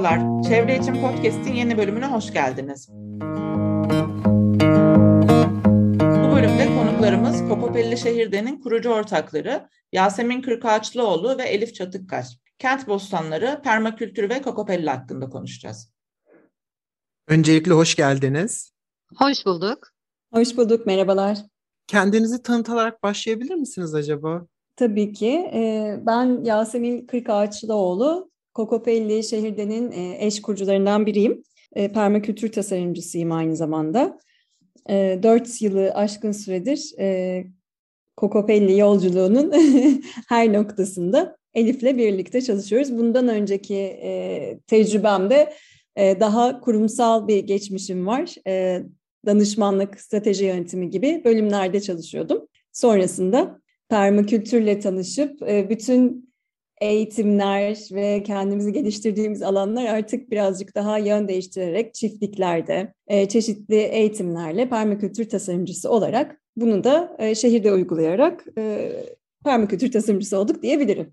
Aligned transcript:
Merhabalar, 0.00 0.42
Çevre 0.42 0.78
İçin 0.78 0.94
Podcast'in 0.94 1.52
yeni 1.52 1.78
bölümüne 1.78 2.06
hoş 2.06 2.32
geldiniz. 2.32 2.88
Bu 5.98 6.34
bölümde 6.34 6.66
konuklarımız 6.66 7.48
Kokopelli 7.48 7.98
Şehirde'nin 7.98 8.60
kurucu 8.60 8.90
ortakları 8.90 9.68
Yasemin 9.92 10.42
Kırkağaçlıoğlu 10.42 11.38
ve 11.38 11.42
Elif 11.42 11.74
Çatıkkaş. 11.74 12.26
Kent 12.58 12.88
bostanları, 12.88 13.60
permakültür 13.64 14.30
ve 14.30 14.42
Kokopelli 14.42 14.90
hakkında 14.90 15.28
konuşacağız. 15.28 15.92
Öncelikle 17.28 17.72
hoş 17.72 17.94
geldiniz. 17.94 18.72
Hoş 19.16 19.46
bulduk. 19.46 19.88
Hoş 20.32 20.56
bulduk, 20.56 20.86
merhabalar. 20.86 21.38
Kendinizi 21.86 22.42
tanıtarak 22.42 23.02
başlayabilir 23.02 23.54
misiniz 23.54 23.94
acaba? 23.94 24.46
Tabii 24.76 25.12
ki. 25.12 25.50
Ben 26.06 26.44
Yasemin 26.44 27.06
Kırkağaçlıoğlu, 27.06 28.29
Kokopelli 28.54 29.24
Şehirde'nin 29.24 29.92
eş 30.20 30.42
kurucularından 30.42 31.06
biriyim. 31.06 31.42
Permakültür 31.74 32.52
tasarımcısıyım 32.52 33.32
aynı 33.32 33.56
zamanda. 33.56 34.18
Dört 35.22 35.62
yılı 35.62 35.90
aşkın 35.90 36.32
süredir 36.32 36.94
Kokopelli 38.16 38.78
yolculuğunun 38.78 39.52
her 40.28 40.52
noktasında 40.52 41.36
Elif'le 41.54 41.82
birlikte 41.82 42.42
çalışıyoruz. 42.42 42.98
Bundan 42.98 43.28
önceki 43.28 44.00
tecrübemde 44.66 45.52
daha 45.96 46.60
kurumsal 46.60 47.28
bir 47.28 47.38
geçmişim 47.38 48.06
var. 48.06 48.34
Danışmanlık, 49.26 50.00
strateji 50.00 50.44
yönetimi 50.44 50.90
gibi 50.90 51.22
bölümlerde 51.24 51.80
çalışıyordum. 51.80 52.46
Sonrasında 52.72 53.60
permakültürle 53.88 54.80
tanışıp 54.80 55.40
bütün 55.70 56.29
eğitimler 56.80 57.78
ve 57.92 58.22
kendimizi 58.22 58.72
geliştirdiğimiz 58.72 59.42
alanlar 59.42 59.86
artık 59.86 60.30
birazcık 60.30 60.74
daha 60.74 60.98
yön 60.98 61.28
değiştirerek 61.28 61.94
çiftliklerde, 61.94 62.94
çeşitli 63.28 63.76
eğitimlerle 63.76 64.68
permakültür 64.68 65.28
tasarımcısı 65.28 65.90
olarak 65.90 66.40
bunu 66.56 66.84
da 66.84 67.16
şehirde 67.34 67.72
uygulayarak 67.72 68.44
permakültür 69.44 69.92
tasarımcısı 69.92 70.38
olduk 70.38 70.62
diyebilirim. 70.62 71.12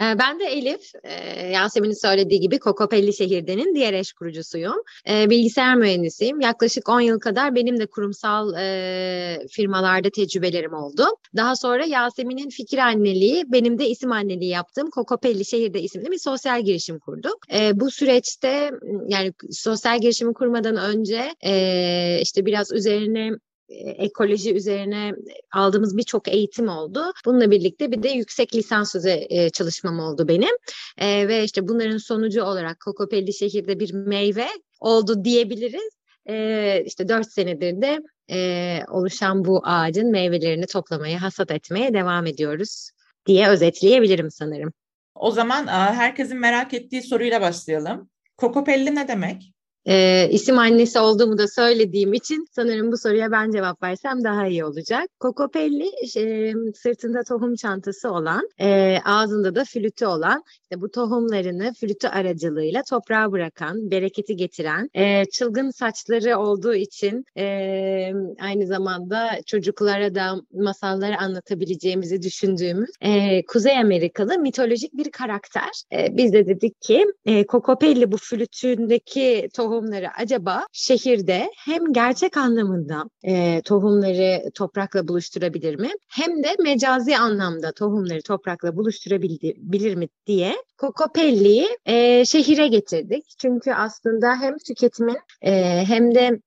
Ee, 0.00 0.18
ben 0.18 0.40
de 0.40 0.44
Elif, 0.44 0.92
e, 1.04 1.12
Yasemin'in 1.46 2.02
söylediği 2.02 2.40
gibi 2.40 2.58
Kokopelli 2.58 3.16
Şehirde'nin 3.16 3.74
diğer 3.74 3.92
eş 3.92 4.12
kurucusuyum. 4.12 4.76
Ee, 5.08 5.30
bilgisayar 5.30 5.74
mühendisiyim. 5.76 6.40
Yaklaşık 6.40 6.88
10 6.88 7.00
yıl 7.00 7.20
kadar 7.20 7.54
benim 7.54 7.80
de 7.80 7.86
kurumsal 7.86 8.54
e, 8.58 9.46
firmalarda 9.50 10.10
tecrübelerim 10.10 10.74
oldu. 10.74 11.06
Daha 11.36 11.56
sonra 11.56 11.84
Yasemin'in 11.84 12.48
fikir 12.48 12.78
anneliği, 12.78 13.44
benim 13.46 13.78
de 13.78 13.88
isim 13.88 14.12
anneliği 14.12 14.50
yaptığım 14.50 14.90
Kokopelli 14.90 15.44
Şehirde 15.44 15.80
isimli 15.80 16.10
bir 16.10 16.18
sosyal 16.18 16.64
girişim 16.64 16.98
kurduk. 16.98 17.38
Ee, 17.52 17.80
bu 17.80 17.90
süreçte 17.90 18.70
yani 19.08 19.32
sosyal 19.50 20.00
girişimi 20.00 20.34
kurmadan 20.34 20.76
önce 20.76 21.34
e, 21.44 22.18
işte 22.22 22.46
biraz 22.46 22.72
üzerine 22.72 23.30
ekoloji 23.68 24.54
üzerine 24.54 25.12
aldığımız 25.52 25.96
birçok 25.96 26.28
eğitim 26.28 26.68
oldu. 26.68 27.12
Bununla 27.24 27.50
birlikte 27.50 27.92
bir 27.92 28.02
de 28.02 28.08
yüksek 28.08 28.54
lisans 28.54 28.94
üzerine 28.94 29.50
çalışmam 29.50 29.98
oldu 29.98 30.28
benim. 30.28 30.54
E, 30.98 31.28
ve 31.28 31.44
işte 31.44 31.68
bunların 31.68 31.96
sonucu 31.96 32.42
olarak 32.42 32.80
Kokopelli 32.80 33.34
şehirde 33.34 33.80
bir 33.80 33.92
meyve 33.92 34.46
oldu 34.80 35.24
diyebiliriz. 35.24 35.98
E, 36.28 36.82
işte 36.86 37.08
dört 37.08 37.32
senedir 37.32 37.82
de 37.82 37.98
e, 38.30 38.80
oluşan 38.88 39.44
bu 39.44 39.60
ağacın 39.64 40.10
meyvelerini 40.10 40.66
toplamaya, 40.66 41.22
hasat 41.22 41.50
etmeye 41.50 41.94
devam 41.94 42.26
ediyoruz 42.26 42.90
diye 43.26 43.48
özetleyebilirim 43.48 44.30
sanırım. 44.30 44.72
O 45.14 45.30
zaman 45.30 45.66
herkesin 45.66 46.36
merak 46.36 46.74
ettiği 46.74 47.02
soruyla 47.02 47.40
başlayalım. 47.40 48.10
Kokopelli 48.36 48.94
ne 48.94 49.08
demek? 49.08 49.52
E, 49.88 50.28
isim 50.30 50.58
annesi 50.58 50.98
olduğumu 50.98 51.38
da 51.38 51.48
söylediğim 51.48 52.12
için 52.12 52.46
sanırım 52.52 52.92
bu 52.92 52.98
soruya 52.98 53.32
ben 53.32 53.50
cevap 53.50 53.82
versem 53.82 54.24
daha 54.24 54.46
iyi 54.46 54.64
olacak. 54.64 55.04
Kokopelli 55.20 55.90
e, 56.16 56.52
sırtında 56.74 57.22
tohum 57.28 57.54
çantası 57.54 58.10
olan, 58.10 58.48
e, 58.60 58.98
ağzında 59.04 59.54
da 59.54 59.64
flütü 59.64 60.06
olan, 60.06 60.42
işte 60.62 60.80
bu 60.80 60.90
tohumlarını 60.90 61.72
flütü 61.80 62.08
aracılığıyla 62.08 62.82
toprağa 62.90 63.32
bırakan, 63.32 63.90
bereketi 63.90 64.36
getiren, 64.36 64.90
e, 64.94 65.24
çılgın 65.24 65.70
saçları 65.70 66.38
olduğu 66.38 66.74
için 66.74 67.24
e, 67.38 68.12
aynı 68.40 68.66
zamanda 68.66 69.30
çocuklara 69.46 70.14
da 70.14 70.34
masalları 70.52 71.18
anlatabileceğimizi 71.18 72.22
düşündüğümüz 72.22 72.90
e, 73.00 73.44
Kuzey 73.44 73.78
Amerikalı 73.78 74.38
mitolojik 74.38 74.96
bir 74.96 75.10
karakter. 75.10 75.70
E, 75.92 76.16
biz 76.16 76.32
de 76.32 76.46
dedik 76.46 76.80
ki 76.80 77.06
e, 77.26 77.46
Kokopelli 77.46 78.12
bu 78.12 78.16
flütündeki 78.16 79.48
tohum 79.54 79.77
tohumları 79.78 80.08
acaba 80.18 80.66
şehirde 80.72 81.50
hem 81.56 81.92
gerçek 81.92 82.36
anlamında 82.36 83.04
e, 83.22 83.62
tohumları 83.64 84.50
toprakla 84.54 85.08
buluşturabilir 85.08 85.74
mi? 85.74 85.90
Hem 86.08 86.42
de 86.44 86.56
mecazi 86.62 87.16
anlamda 87.16 87.72
tohumları 87.72 88.22
toprakla 88.22 88.76
buluşturabilir 88.76 89.94
mi 89.94 90.08
diye 90.26 90.56
Kokopelli'yi 90.78 91.68
e, 91.86 92.24
şehire 92.24 92.68
getirdik. 92.68 93.24
Çünkü 93.38 93.72
aslında 93.72 94.36
hem 94.40 94.58
tüketimin 94.58 95.18
e, 95.42 95.52
hem 95.86 96.14
de 96.14 96.40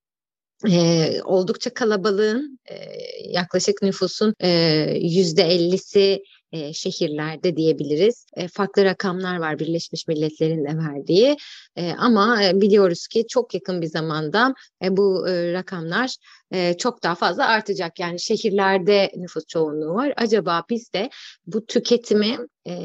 e, 0.70 1.22
oldukça 1.24 1.74
kalabalığın 1.74 2.60
e, 2.66 2.76
yaklaşık 3.30 3.82
nüfusun 3.82 4.34
yüzde 4.96 5.44
ellisi 5.44 6.24
e, 6.52 6.74
şehirlerde 6.74 7.58
diyebiliriz. 7.58 8.26
E, 8.34 8.48
farklı 8.48 8.86
rakamlar 8.86 9.38
var 9.38 9.60
Birleşmiş 9.60 10.08
Milletler'in 10.08 10.66
de 10.66 10.78
verdiği 10.78 11.38
e, 11.76 11.92
ama 11.92 12.44
e, 12.44 12.62
biliyoruz 12.62 13.08
ki 13.08 13.26
çok 13.28 13.54
yakın 13.54 13.82
bir 13.82 13.88
zamanda 13.88 14.54
e, 14.84 14.98
bu 14.98 15.30
e, 15.30 15.54
rakamlar 15.54 16.16
e, 16.52 16.78
çok 16.78 17.04
daha 17.04 17.16
fazla 17.16 17.48
artacak. 17.48 18.00
Yani 18.00 18.20
şehirlerde 18.20 19.12
nüfus 19.16 19.46
çoğunluğu 19.48 19.94
var. 19.94 20.14
Acaba 20.18 20.64
biz 20.70 20.94
de 20.94 21.10
bu 21.46 21.66
tüketimi 21.66 22.38
e, 22.68 22.76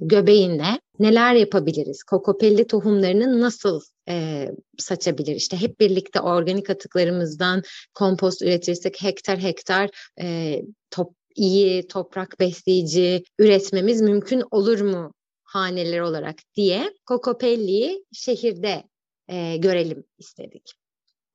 göbeğinde 0.00 0.80
neler 0.98 1.34
yapabiliriz? 1.34 2.02
Kokopelli 2.02 2.66
tohumlarını 2.66 3.40
nasıl 3.40 3.80
e, 4.08 4.48
saçabilir? 4.78 5.36
İşte 5.36 5.60
hep 5.60 5.80
birlikte 5.80 6.20
organik 6.20 6.70
atıklarımızdan 6.70 7.62
kompost 7.94 8.42
üretirsek 8.42 9.02
hektar 9.02 9.42
hektar 9.42 9.90
e, 10.20 10.60
top, 10.90 11.14
iyi, 11.34 11.88
toprak 11.88 12.40
besleyici 12.40 13.24
üretmemiz 13.38 14.00
mümkün 14.00 14.42
olur 14.50 14.80
mu 14.80 15.14
haneler 15.44 16.00
olarak 16.00 16.36
diye 16.54 16.92
Kokopelli'yi 17.06 18.04
şehirde 18.12 18.84
e, 19.28 19.56
görelim 19.56 20.04
istedik. 20.18 20.74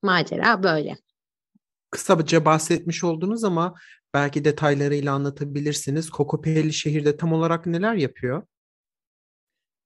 Macera 0.03 0.63
böyle. 0.63 0.97
Kısaca 1.91 2.45
bahsetmiş 2.45 3.03
oldunuz 3.03 3.43
ama 3.43 3.75
belki 4.13 4.45
detaylarıyla 4.45 5.13
anlatabilirsiniz. 5.13 6.09
Kokopelli 6.09 6.73
şehirde 6.73 7.17
tam 7.17 7.33
olarak 7.33 7.65
neler 7.65 7.95
yapıyor? 7.95 8.43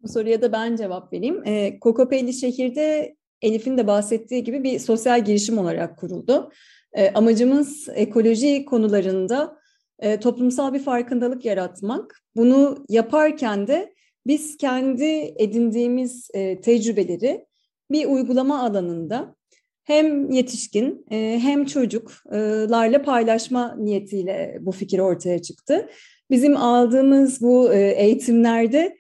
Bu 0.02 0.08
soruya 0.08 0.42
da 0.42 0.52
ben 0.52 0.76
cevap 0.76 1.14
vereyim. 1.14 1.42
E, 1.46 1.80
Kokopelli 1.80 2.34
şehirde 2.34 3.16
Elif'in 3.42 3.78
de 3.78 3.88
bahsettiği 3.88 4.44
gibi 4.44 4.64
bir 4.64 4.80
sosyal 4.80 5.26
girişim 5.26 5.58
olarak 5.58 5.98
kuruldu. 5.98 6.52
E, 6.94 7.10
amacımız 7.10 7.90
ekoloji 7.94 8.66
konularında 8.66 9.63
e, 10.00 10.20
toplumsal 10.20 10.74
bir 10.74 10.80
farkındalık 10.80 11.46
yaratmak. 11.46 12.22
Bunu 12.36 12.86
yaparken 12.90 13.68
de 13.68 13.94
biz 14.28 14.58
kendi 14.58 15.34
edindiğimiz 15.38 16.30
e, 16.34 16.62
tecrübeleri 16.62 17.46
bir 17.92 18.06
uygulama 18.06 18.64
alanında 18.64 19.36
hem 19.84 20.32
yetişkin 20.32 21.06
e, 21.12 21.40
hem 21.42 21.66
çocuklarla 21.66 23.02
paylaşma 23.02 23.76
niyetiyle 23.76 24.58
bu 24.62 24.72
fikir 24.72 25.00
ortaya 25.00 25.42
çıktı. 25.42 25.90
Bizim 26.32 26.58
aldığımız 26.58 27.42
bu 27.42 27.74
e, 27.74 27.80
eğitimlerde 27.80 28.98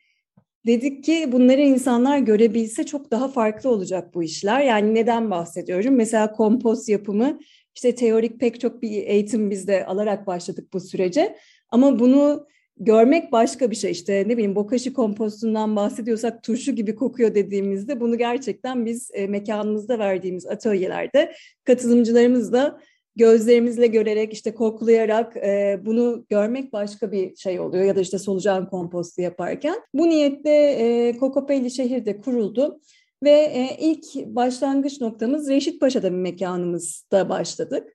dedik 0.66 1.04
ki 1.04 1.30
bunları 1.32 1.62
insanlar 1.62 2.18
görebilse 2.18 2.84
çok 2.86 3.12
daha 3.12 3.28
farklı 3.28 3.70
olacak 3.70 4.14
bu 4.14 4.24
işler. 4.24 4.62
Yani 4.62 4.96
neden 4.96 5.32
bahsediyorum? 5.32 5.96
Mesela 5.96 6.32
kompost 6.32 6.90
yapımı 6.90 7.40
işte 7.76 7.96
teorik 7.96 8.40
pek 8.40 8.60
çok 8.60 8.82
bir 8.82 8.92
eğitim 8.92 9.50
biz 9.50 9.68
de 9.68 9.86
alarak 9.86 10.28
başladık 10.28 10.74
bu 10.74 10.80
sürece. 10.80 11.38
Ama 11.70 12.00
bunu 12.00 12.48
görmek 12.78 13.32
başka 13.32 13.72
bir 13.72 13.76
şey 13.76 13.92
işte 13.92 14.24
ne 14.28 14.34
bileyim 14.34 14.56
bokashi 14.56 14.94
kompostundan 14.94 15.76
bahsediyorsak 15.76 16.44
turşu 16.44 16.72
gibi 16.72 16.96
kokuyor 16.96 17.36
dediğimizde 17.36 18.00
bunu 18.00 18.18
gerçekten 18.18 18.86
biz 18.86 19.12
e, 19.14 19.28
mekanımızda 19.28 20.00
verdiğimiz 20.00 20.46
atölyelerde 20.46 21.34
katılımcılarımızla 21.64 22.80
gözlerimizle 23.16 23.88
görerek 23.88 24.34
işte 24.34 24.54
koklayarak 24.54 25.38
e, 25.38 25.80
bunu 25.86 26.26
görmek 26.30 26.74
başka 26.74 27.12
bir 27.12 27.36
şey 27.36 27.60
oluyor 27.60 27.84
ya 27.84 27.96
da 27.96 28.02
işte 28.02 28.20
solucan 28.20 28.70
kompostu 28.70 29.22
yaparken. 29.22 29.76
Bu 29.94 30.10
niyetle 30.10 30.72
e, 30.72 31.18
Kokopelli 31.18 31.72
şehirde 31.72 32.18
kuruldu. 32.18 32.80
Ve 33.24 33.32
e, 33.32 33.78
ilk 33.80 34.16
başlangıç 34.16 35.02
noktamız 35.02 35.50
Reşit 35.50 35.82
Paşa'da 35.82 36.12
bir 36.12 36.18
mekanımızda 36.18 37.30
başladık. 37.30 37.88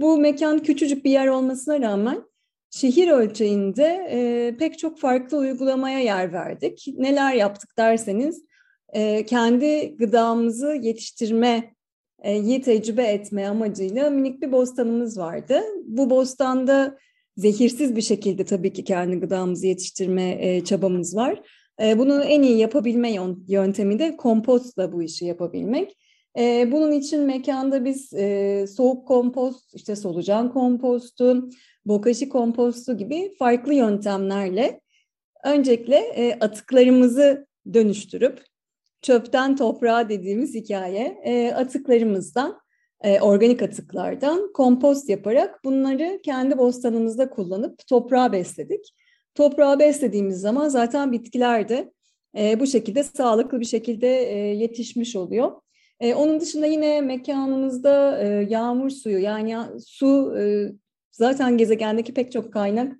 Bu 0.00 0.18
mekan 0.18 0.58
küçücük 0.58 1.04
bir 1.04 1.10
yer 1.10 1.26
olmasına 1.26 1.80
rağmen 1.80 2.22
şehir 2.70 3.08
ölçeğinde 3.08 4.08
e, 4.10 4.56
pek 4.56 4.78
çok 4.78 4.98
farklı 4.98 5.38
uygulamaya 5.38 5.98
yer 5.98 6.32
verdik. 6.32 6.84
Neler 6.96 7.34
yaptık 7.34 7.70
derseniz 7.78 8.44
e, 8.92 9.26
kendi 9.26 9.96
gıdamızı 9.96 10.78
yetiştirme 10.82 11.74
yi 12.24 12.62
tecrübe 12.62 13.02
etme 13.02 13.48
amacıyla 13.48 14.10
minik 14.10 14.42
bir 14.42 14.52
bostanımız 14.52 15.18
vardı. 15.18 15.60
Bu 15.84 16.10
bostanda 16.10 16.98
zehirsiz 17.36 17.96
bir 17.96 18.02
şekilde 18.02 18.44
tabii 18.44 18.72
ki 18.72 18.84
kendi 18.84 19.20
gıdamızı 19.20 19.66
yetiştirme 19.66 20.60
çabamız 20.64 21.16
var. 21.16 21.42
E, 21.82 21.98
bunu 21.98 22.22
en 22.22 22.42
iyi 22.42 22.58
yapabilme 22.58 23.16
yöntemi 23.48 23.98
de 23.98 24.16
kompostla 24.16 24.92
bu 24.92 25.02
işi 25.02 25.24
yapabilmek. 25.24 25.96
E, 26.38 26.72
bunun 26.72 26.92
için 26.92 27.20
mekanda 27.20 27.84
biz 27.84 28.12
e, 28.12 28.66
soğuk 28.66 29.08
kompost, 29.08 29.74
işte 29.74 29.96
solucan 29.96 30.52
kompostu, 30.52 31.48
bokashi 31.86 32.28
kompostu 32.28 32.96
gibi 32.96 33.34
farklı 33.38 33.74
yöntemlerle 33.74 34.80
öncelikle 35.44 35.96
e, 35.96 36.38
atıklarımızı 36.38 37.46
dönüştürüp 37.74 38.44
çöpten 39.02 39.56
toprağa 39.56 40.08
dediğimiz 40.08 40.54
hikaye 40.54 41.20
e, 41.24 41.52
atıklarımızdan 41.52 42.64
organik 43.20 43.62
atıklardan 43.62 44.52
kompost 44.52 45.08
yaparak 45.08 45.64
bunları 45.64 46.20
kendi 46.24 46.58
bostanımızda 46.58 47.30
kullanıp 47.30 47.86
toprağa 47.86 48.32
besledik. 48.32 48.94
Toprağa 49.34 49.78
beslediğimiz 49.78 50.40
zaman 50.40 50.68
zaten 50.68 51.12
bitkiler 51.12 51.68
de 51.68 51.92
e, 52.38 52.60
bu 52.60 52.66
şekilde 52.66 53.02
sağlıklı 53.02 53.60
bir 53.60 53.64
şekilde 53.64 54.08
e, 54.08 54.36
yetişmiş 54.38 55.16
oluyor. 55.16 55.52
E, 56.00 56.14
onun 56.14 56.40
dışında 56.40 56.66
yine 56.66 57.00
mekanımızda 57.00 58.22
e, 58.22 58.26
yağmur 58.50 58.90
suyu 58.90 59.18
yani 59.18 59.56
su 59.86 60.36
e, 60.38 60.72
zaten 61.12 61.58
gezegendeki 61.58 62.14
pek 62.14 62.32
çok 62.32 62.52
kaynak 62.52 62.96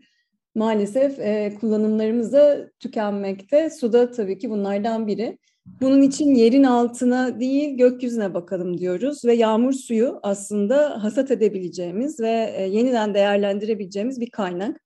maalesef 0.54 1.18
e, 1.18 1.54
kullanımlarımızda 1.60 2.70
tükenmekte. 2.80 3.70
Su 3.70 3.92
da 3.92 4.10
tabii 4.10 4.38
ki 4.38 4.50
bunlardan 4.50 5.06
biri. 5.06 5.38
Bunun 5.80 6.02
için 6.02 6.34
yerin 6.34 6.64
altına 6.64 7.40
değil 7.40 7.76
gökyüzüne 7.76 8.34
bakalım 8.34 8.78
diyoruz 8.78 9.24
ve 9.24 9.34
yağmur 9.34 9.72
suyu 9.72 10.20
aslında 10.22 11.04
hasat 11.04 11.30
edebileceğimiz 11.30 12.20
ve 12.20 12.54
e, 12.56 12.62
yeniden 12.62 13.14
değerlendirebileceğimiz 13.14 14.20
bir 14.20 14.30
kaynak. 14.30 14.83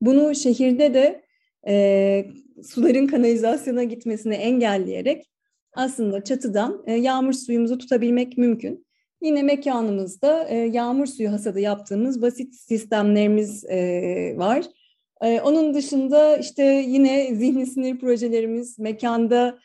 Bunu 0.00 0.34
şehirde 0.34 0.94
de 0.94 1.22
e, 1.68 2.26
suların 2.62 3.06
kanalizasyona 3.06 3.84
gitmesini 3.84 4.34
engelleyerek 4.34 5.30
aslında 5.72 6.24
çatıdan 6.24 6.82
e, 6.86 6.92
yağmur 6.92 7.32
suyumuzu 7.32 7.78
tutabilmek 7.78 8.38
mümkün. 8.38 8.86
Yine 9.22 9.42
mekanımızda 9.42 10.48
e, 10.48 10.56
yağmur 10.56 11.06
suyu 11.06 11.32
hasadı 11.32 11.60
yaptığımız 11.60 12.22
basit 12.22 12.54
sistemlerimiz 12.54 13.64
e, 13.64 14.34
var. 14.36 14.64
E, 15.22 15.40
onun 15.40 15.74
dışında 15.74 16.36
işte 16.36 16.64
yine 16.64 17.34
zihni 17.34 17.66
sinir 17.66 17.98
projelerimiz, 17.98 18.78
mekanda 18.78 19.58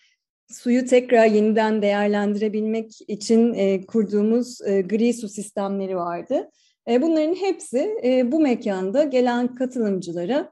suyu 0.51 0.85
tekrar 0.85 1.25
yeniden 1.25 1.81
değerlendirebilmek 1.81 2.91
için 3.07 3.53
e, 3.53 3.85
kurduğumuz 3.85 4.61
e, 4.61 4.81
gri 4.81 5.13
su 5.13 5.29
sistemleri 5.29 5.95
vardı. 5.95 6.49
E, 6.87 7.01
bunların 7.01 7.35
hepsi 7.35 7.97
e, 8.03 8.31
bu 8.31 8.39
mekanda 8.39 9.03
gelen 9.03 9.55
katılımcılara 9.55 10.51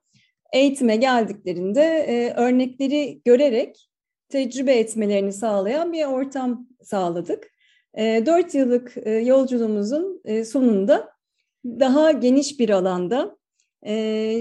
eğitime 0.53 0.95
geldiklerinde 0.95 1.81
e, 1.81 2.33
örnekleri 2.33 3.21
görerek 3.25 3.89
tecrübe 4.29 4.73
etmelerini 4.73 5.33
sağlayan 5.33 5.93
bir 5.93 6.05
ortam 6.05 6.67
sağladık. 6.83 7.51
4 7.97 8.55
yıllık 8.55 8.97
yolculuğumuzun 9.27 10.21
sonunda 10.45 11.09
daha 11.65 12.11
geniş 12.11 12.59
bir 12.59 12.69
alanda 12.69 13.37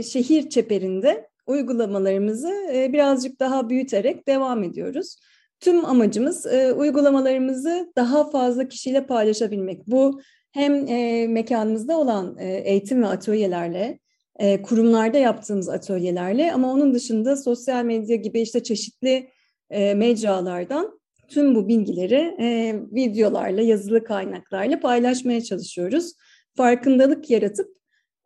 şehir 0.02 0.50
çeperinde 0.50 1.28
uygulamalarımızı 1.46 2.48
birazcık 2.92 3.40
daha 3.40 3.70
büyüterek 3.70 4.28
devam 4.28 4.62
ediyoruz. 4.62 5.16
Tüm 5.60 5.84
amacımız 5.84 6.46
uygulamalarımızı 6.76 7.92
daha 7.96 8.30
fazla 8.30 8.68
kişiyle 8.68 9.06
paylaşabilmek. 9.06 9.86
Bu 9.86 10.20
hem 10.52 10.88
e, 10.88 11.26
mekanımızda 11.26 11.98
olan 11.98 12.36
e, 12.38 12.56
eğitim 12.56 13.02
ve 13.02 13.06
atölyelerle, 13.06 13.98
e, 14.38 14.62
kurumlarda 14.62 15.18
yaptığımız 15.18 15.68
atölyelerle 15.68 16.52
ama 16.52 16.72
onun 16.72 16.94
dışında 16.94 17.36
sosyal 17.36 17.84
medya 17.84 18.16
gibi 18.16 18.40
işte 18.40 18.62
çeşitli 18.62 19.28
e, 19.70 19.94
mecralardan 19.94 21.00
tüm 21.28 21.54
bu 21.54 21.68
bilgileri 21.68 22.36
e, 22.40 22.74
videolarla, 22.92 23.62
yazılı 23.62 24.04
kaynaklarla 24.04 24.80
paylaşmaya 24.80 25.40
çalışıyoruz. 25.40 26.12
Farkındalık 26.56 27.30
yaratıp 27.30 27.80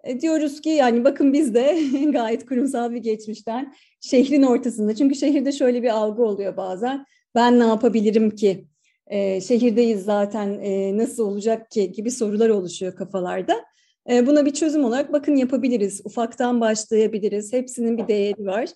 e, 0.05 0.21
diyoruz 0.21 0.61
ki 0.61 0.69
yani 0.69 1.05
bakın 1.05 1.33
biz 1.33 1.55
de 1.55 1.79
gayet 2.13 2.47
kurumsal 2.47 2.91
bir 2.91 2.99
geçmişten 2.99 3.75
şehrin 4.01 4.43
ortasında. 4.43 4.95
Çünkü 4.95 5.15
şehirde 5.15 5.53
şöyle 5.53 5.83
bir 5.83 5.89
algı 5.89 6.23
oluyor 6.23 6.57
bazen 6.57 7.05
ben 7.35 7.61
ne 7.61 7.65
yapabilirim 7.65 8.31
ki? 8.31 8.69
E, 9.07 9.41
şehirdeyiz 9.41 10.05
zaten 10.05 10.61
e, 10.63 10.97
nasıl 10.99 11.25
olacak 11.25 11.71
ki 11.71 11.93
gibi 11.93 12.11
sorular 12.11 12.49
oluşuyor 12.49 12.97
kafalarda. 12.97 13.65
E, 14.11 14.27
buna 14.27 14.47
bir 14.47 14.51
çözüm 14.51 14.85
olarak 14.85 15.13
bakın 15.13 15.37
yapabiliriz, 15.37 16.01
ufaktan 16.05 16.61
başlayabiliriz, 16.61 17.53
hepsinin 17.53 17.99
bir 17.99 18.09
değeri 18.09 18.47
var. 18.47 18.69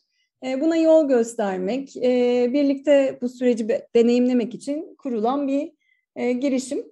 E, 0.47 0.61
buna 0.61 0.77
yol 0.77 1.09
göstermek, 1.09 1.97
e, 1.97 2.47
birlikte 2.53 3.19
bu 3.23 3.29
süreci 3.29 3.69
deneyimlemek 3.95 4.55
için 4.55 4.97
kurulan 4.99 5.49
bir 5.49 5.73
e, 6.17 6.33
girişim. 6.33 6.85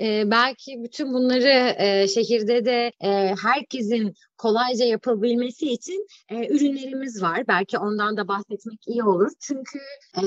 E, 0.00 0.30
belki 0.30 0.82
bütün 0.84 1.12
bunları 1.12 1.74
e, 1.78 2.08
şehirde 2.08 2.64
de 2.64 2.92
e, 3.00 3.34
herkesin 3.42 4.14
kolayca 4.38 4.84
yapabilmesi 4.84 5.72
için 5.72 6.06
e, 6.30 6.48
ürünlerimiz 6.48 7.22
var. 7.22 7.48
Belki 7.48 7.78
ondan 7.78 8.16
da 8.16 8.28
bahsetmek 8.28 8.88
iyi 8.88 9.04
olur. 9.04 9.30
Çünkü 9.40 9.78
e, 10.18 10.22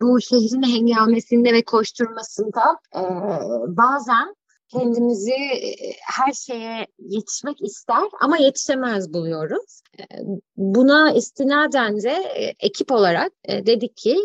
bu 0.00 0.20
şehrin 0.20 0.62
hengamesinde 0.62 1.52
ve 1.52 1.62
koşturmasında 1.62 2.78
e, 2.96 3.02
bazen 3.76 4.34
kendimizi 4.68 5.36
her 6.12 6.32
şeye 6.32 6.86
yetişmek 6.98 7.62
ister 7.62 8.04
ama 8.20 8.36
yetişemez 8.36 9.12
buluyoruz. 9.12 9.80
Buna 10.56 11.12
istinaden 11.12 12.02
de 12.02 12.14
ekip 12.60 12.92
olarak 12.92 13.32
dedik 13.48 13.96
ki 13.96 14.16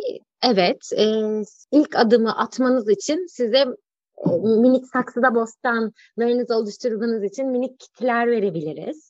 evet 0.44 0.90
ilk 1.72 1.96
adımı 1.96 2.38
atmanız 2.38 2.90
için 2.90 3.28
size 3.28 3.66
minik 4.44 4.86
saksıda 4.86 5.36
bostanlarınızı 5.36 6.56
oluşturmanız 6.56 7.24
için 7.24 7.48
minik 7.48 7.80
kitler 7.80 8.28
verebiliriz. 8.28 9.10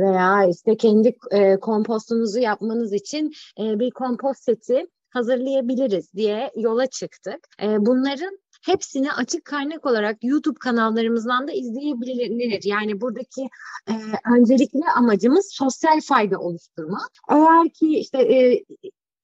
Veya 0.00 0.44
işte 0.44 0.76
kendi 0.76 1.16
kompostunuzu 1.60 2.38
yapmanız 2.38 2.92
için 2.92 3.32
bir 3.58 3.90
kompost 3.90 4.42
seti 4.42 4.86
hazırlayabiliriz 5.10 6.14
diye 6.14 6.50
yola 6.56 6.86
çıktık. 6.86 7.38
Bunların 7.62 8.38
hepsini 8.62 9.12
açık 9.12 9.44
kaynak 9.44 9.86
olarak 9.86 10.16
YouTube 10.22 10.58
kanallarımızdan 10.58 11.48
da 11.48 11.52
izleyebilir. 11.52 12.60
Yani 12.64 13.00
buradaki 13.00 13.42
e, 13.88 13.94
öncelikli 14.34 14.84
amacımız 14.96 15.50
sosyal 15.52 16.00
fayda 16.00 16.38
oluşturmak. 16.38 17.10
Eğer 17.28 17.68
ki 17.68 17.98
işte 17.98 18.18
e, 18.18 18.64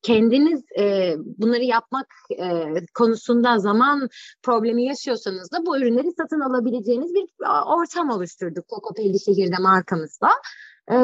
kendiniz 0.03 0.62
e, 0.79 1.15
bunları 1.19 1.65
yapmak 1.65 2.07
e, 2.38 2.65
konusunda 2.95 3.59
zaman 3.59 4.09
problemi 4.43 4.85
yaşıyorsanız 4.85 5.53
da 5.53 5.67
bu 5.67 5.79
ürünleri 5.79 6.12
satın 6.12 6.41
alabileceğiniz 6.41 7.15
bir 7.15 7.25
ortam 7.67 8.11
oluşturduk 8.11 8.69
Kokopelli 8.69 9.21
şehirde 9.21 9.57
markamızla. 9.62 10.31
E, 10.91 10.97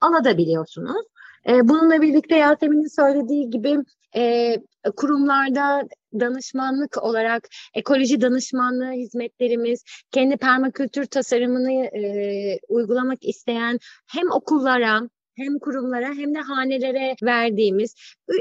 alabiliyorsunuz. 0.00 1.06
E, 1.48 1.68
bununla 1.68 2.02
birlikte 2.02 2.36
Yasemin'in 2.36 2.96
söylediği 2.96 3.50
gibi 3.50 3.78
e, 4.16 4.56
kurumlarda 4.96 5.88
danışmanlık 6.20 7.02
olarak 7.02 7.48
ekoloji 7.74 8.20
danışmanlığı 8.20 8.92
hizmetlerimiz, 8.92 9.84
kendi 10.10 10.36
permakültür 10.36 11.06
tasarımını 11.06 11.72
e, 11.72 12.58
uygulamak 12.68 13.24
isteyen 13.24 13.78
hem 14.06 14.30
okullara 14.32 15.08
hem 15.36 15.58
kurumlara 15.58 16.14
hem 16.14 16.34
de 16.34 16.38
hanelere 16.38 17.16
verdiğimiz 17.22 17.94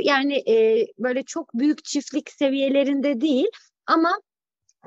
yani 0.04 0.36
e, 0.50 0.88
böyle 1.00 1.24
çok 1.24 1.54
büyük 1.54 1.84
çiftlik 1.84 2.32
seviyelerinde 2.32 3.22
değil 3.22 3.48
ama 3.88 4.22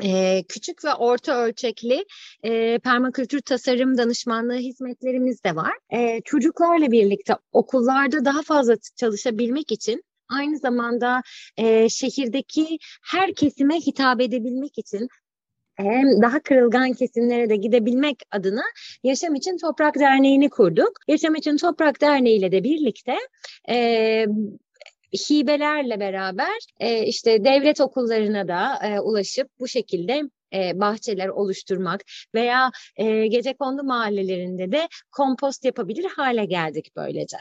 ee, 0.02 0.44
küçük 0.48 0.84
ve 0.84 0.94
orta 0.94 1.44
ölçekli 1.44 2.04
e, 2.42 2.78
permakültür 2.78 3.40
tasarım 3.40 3.98
danışmanlığı 3.98 4.56
hizmetlerimiz 4.56 5.44
de 5.44 5.56
var. 5.56 5.72
Ee, 5.92 6.20
çocuklarla 6.24 6.90
birlikte 6.90 7.34
okullarda 7.52 8.24
daha 8.24 8.42
fazla 8.42 8.74
çalışabilmek 8.96 9.72
için 9.72 10.02
aynı 10.28 10.58
zamanda 10.58 11.22
e, 11.56 11.88
şehirdeki 11.88 12.78
her 13.04 13.34
kesime 13.34 13.76
hitap 13.76 14.20
edebilmek 14.20 14.78
için 14.78 15.08
hem 15.76 16.22
daha 16.22 16.40
kırılgan 16.40 16.92
kesimlere 16.92 17.48
de 17.48 17.56
gidebilmek 17.56 18.22
adına 18.30 18.62
Yaşam 19.02 19.34
İçin 19.34 19.56
Toprak 19.58 19.98
Derneği'ni 19.98 20.50
kurduk. 20.50 20.92
Yaşam 21.08 21.34
İçin 21.34 21.56
Toprak 21.56 22.00
Derneği 22.00 22.38
ile 22.38 22.52
de 22.52 22.64
birlikte 22.64 23.14
e, 23.68 24.26
hibelerle 25.30 26.00
beraber 26.00 26.58
e, 26.80 27.06
işte 27.06 27.44
devlet 27.44 27.80
okullarına 27.80 28.48
da 28.48 28.78
e, 28.86 29.00
ulaşıp 29.00 29.48
bu 29.60 29.68
şekilde 29.68 30.22
e, 30.54 30.80
bahçeler 30.80 31.28
oluşturmak 31.28 32.00
veya 32.34 32.70
e, 32.96 33.26
gece 33.26 33.54
kondu 33.54 33.84
mahallelerinde 33.84 34.72
de 34.72 34.88
kompost 35.12 35.64
yapabilir 35.64 36.04
hale 36.16 36.44
geldik 36.44 36.92
böylece. 36.96 37.36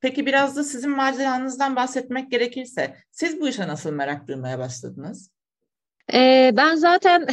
Peki 0.00 0.26
biraz 0.26 0.56
da 0.56 0.64
sizin 0.64 0.90
maceranızdan 0.90 1.76
bahsetmek 1.76 2.30
gerekirse 2.30 2.96
siz 3.10 3.40
bu 3.40 3.48
işe 3.48 3.68
nasıl 3.68 3.92
merak 3.92 4.28
duymaya 4.28 4.58
başladınız? 4.58 5.33
Ee, 6.12 6.50
ben 6.56 6.74
zaten 6.74 7.26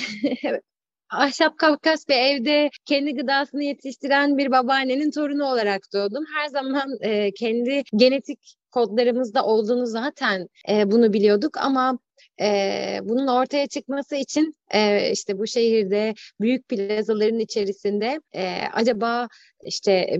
ahşap 1.09 1.57
kafkas 1.57 2.07
bir 2.07 2.15
evde 2.15 2.69
kendi 2.85 3.15
gıdasını 3.15 3.63
yetiştiren 3.63 4.37
bir 4.37 4.51
babaannenin 4.51 5.11
torunu 5.11 5.45
olarak 5.45 5.81
doğdum. 5.93 6.23
Her 6.35 6.47
zaman 6.47 6.97
e, 7.01 7.31
kendi 7.31 7.83
genetik 7.95 8.55
kodlarımızda 8.71 9.45
olduğunu 9.45 9.85
zaten 9.85 10.47
e, 10.69 10.91
bunu 10.91 11.13
biliyorduk 11.13 11.57
ama 11.57 11.99
e, 12.41 12.99
bunun 13.03 13.27
ortaya 13.27 13.67
çıkması 13.67 14.15
için 14.15 14.55
e, 14.73 15.11
işte 15.11 15.37
bu 15.39 15.47
şehirde 15.47 16.13
büyük 16.41 16.69
plazaların 16.69 17.39
içerisinde 17.39 18.21
e, 18.35 18.61
acaba 18.73 19.27
işte 19.63 20.19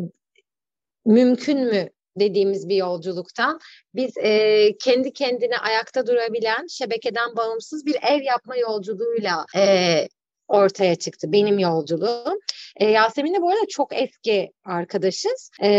mümkün 1.05 1.59
mü 1.59 1.89
dediğimiz 2.19 2.69
bir 2.69 2.75
yolculuktan 2.75 3.59
biz 3.95 4.17
e, 4.17 4.69
kendi 4.77 5.13
kendine 5.13 5.57
ayakta 5.57 6.07
durabilen 6.07 6.67
şebekeden 6.67 7.35
bağımsız 7.35 7.85
bir 7.85 7.95
ev 8.03 8.21
yapma 8.21 8.57
yolculuğuyla 8.57 9.45
e, 9.55 10.07
ortaya 10.51 10.95
çıktı 10.95 11.31
benim 11.31 11.59
yolculuğum. 11.59 12.39
E, 12.75 12.85
Yasemin'le 12.85 13.41
bu 13.41 13.49
arada 13.49 13.65
çok 13.69 13.95
eski 13.95 14.51
arkadaşız 14.65 15.49
e, 15.61 15.69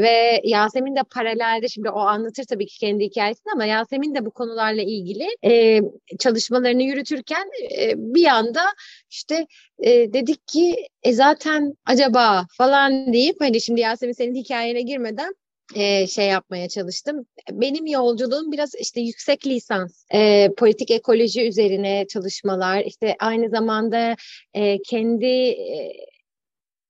ve 0.00 0.40
Yasemin 0.44 0.96
de 0.96 1.00
paralelde 1.14 1.68
şimdi 1.68 1.90
o 1.90 1.98
anlatır 1.98 2.44
tabii 2.44 2.66
ki 2.66 2.78
kendi 2.78 3.04
hikayesini 3.04 3.52
ama 3.52 3.64
Yasemin 3.64 4.14
de 4.14 4.26
bu 4.26 4.30
konularla 4.30 4.82
ilgili 4.82 5.26
e, 5.44 5.80
çalışmalarını 6.18 6.82
yürütürken 6.82 7.50
e, 7.78 7.92
bir 7.96 8.26
anda 8.26 8.62
işte 9.10 9.46
e, 9.78 10.12
dedik 10.12 10.48
ki 10.48 10.86
e, 11.02 11.12
zaten 11.12 11.74
acaba 11.86 12.46
falan 12.58 13.12
deyip 13.12 13.36
hani 13.40 13.60
şimdi 13.60 13.80
Yasemin 13.80 14.12
senin 14.12 14.34
hikayene 14.34 14.82
girmeden 14.82 15.34
e, 15.74 16.06
şey 16.06 16.26
yapmaya 16.26 16.68
çalıştım. 16.68 17.26
Benim 17.50 17.86
yolculuğum 17.86 18.52
biraz 18.52 18.74
işte 18.74 19.00
yüksek 19.00 19.46
lisans, 19.46 20.04
e, 20.14 20.48
politik 20.58 20.90
ekoloji 20.90 21.48
üzerine 21.48 22.06
çalışmalar, 22.08 22.84
işte 22.84 23.16
aynı 23.20 23.48
zamanda 23.50 24.16
e, 24.54 24.82
kendi 24.82 25.26
e, 25.26 25.92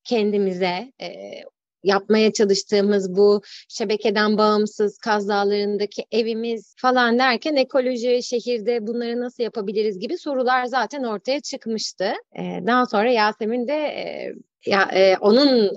kendimize 0.05 0.93
e, 1.03 1.09
yapmaya 1.85 2.33
çalıştığımız 2.33 3.17
bu 3.17 3.43
şebekeden 3.69 4.39
bağımsız 4.39 4.99
Kaz 4.99 5.29
Dağları'ndaki 5.29 6.05
evimiz 6.13 6.75
falan 6.79 7.19
derken 7.19 7.57
ekoloji, 7.57 8.23
şehirde 8.23 8.87
bunları 8.87 9.21
nasıl 9.21 9.43
yapabiliriz 9.43 9.99
gibi 9.99 10.19
sorular 10.19 10.65
zaten 10.65 11.05
ortaya 11.05 11.41
çıkmıştı. 11.41 12.13
E, 12.39 12.43
daha 12.67 12.87
sonra 12.87 13.11
Yasemin 13.11 13.69
de 13.69 13.75
e, 13.75 14.35
ya 14.67 14.89
e, 14.95 15.17
onun 15.17 15.71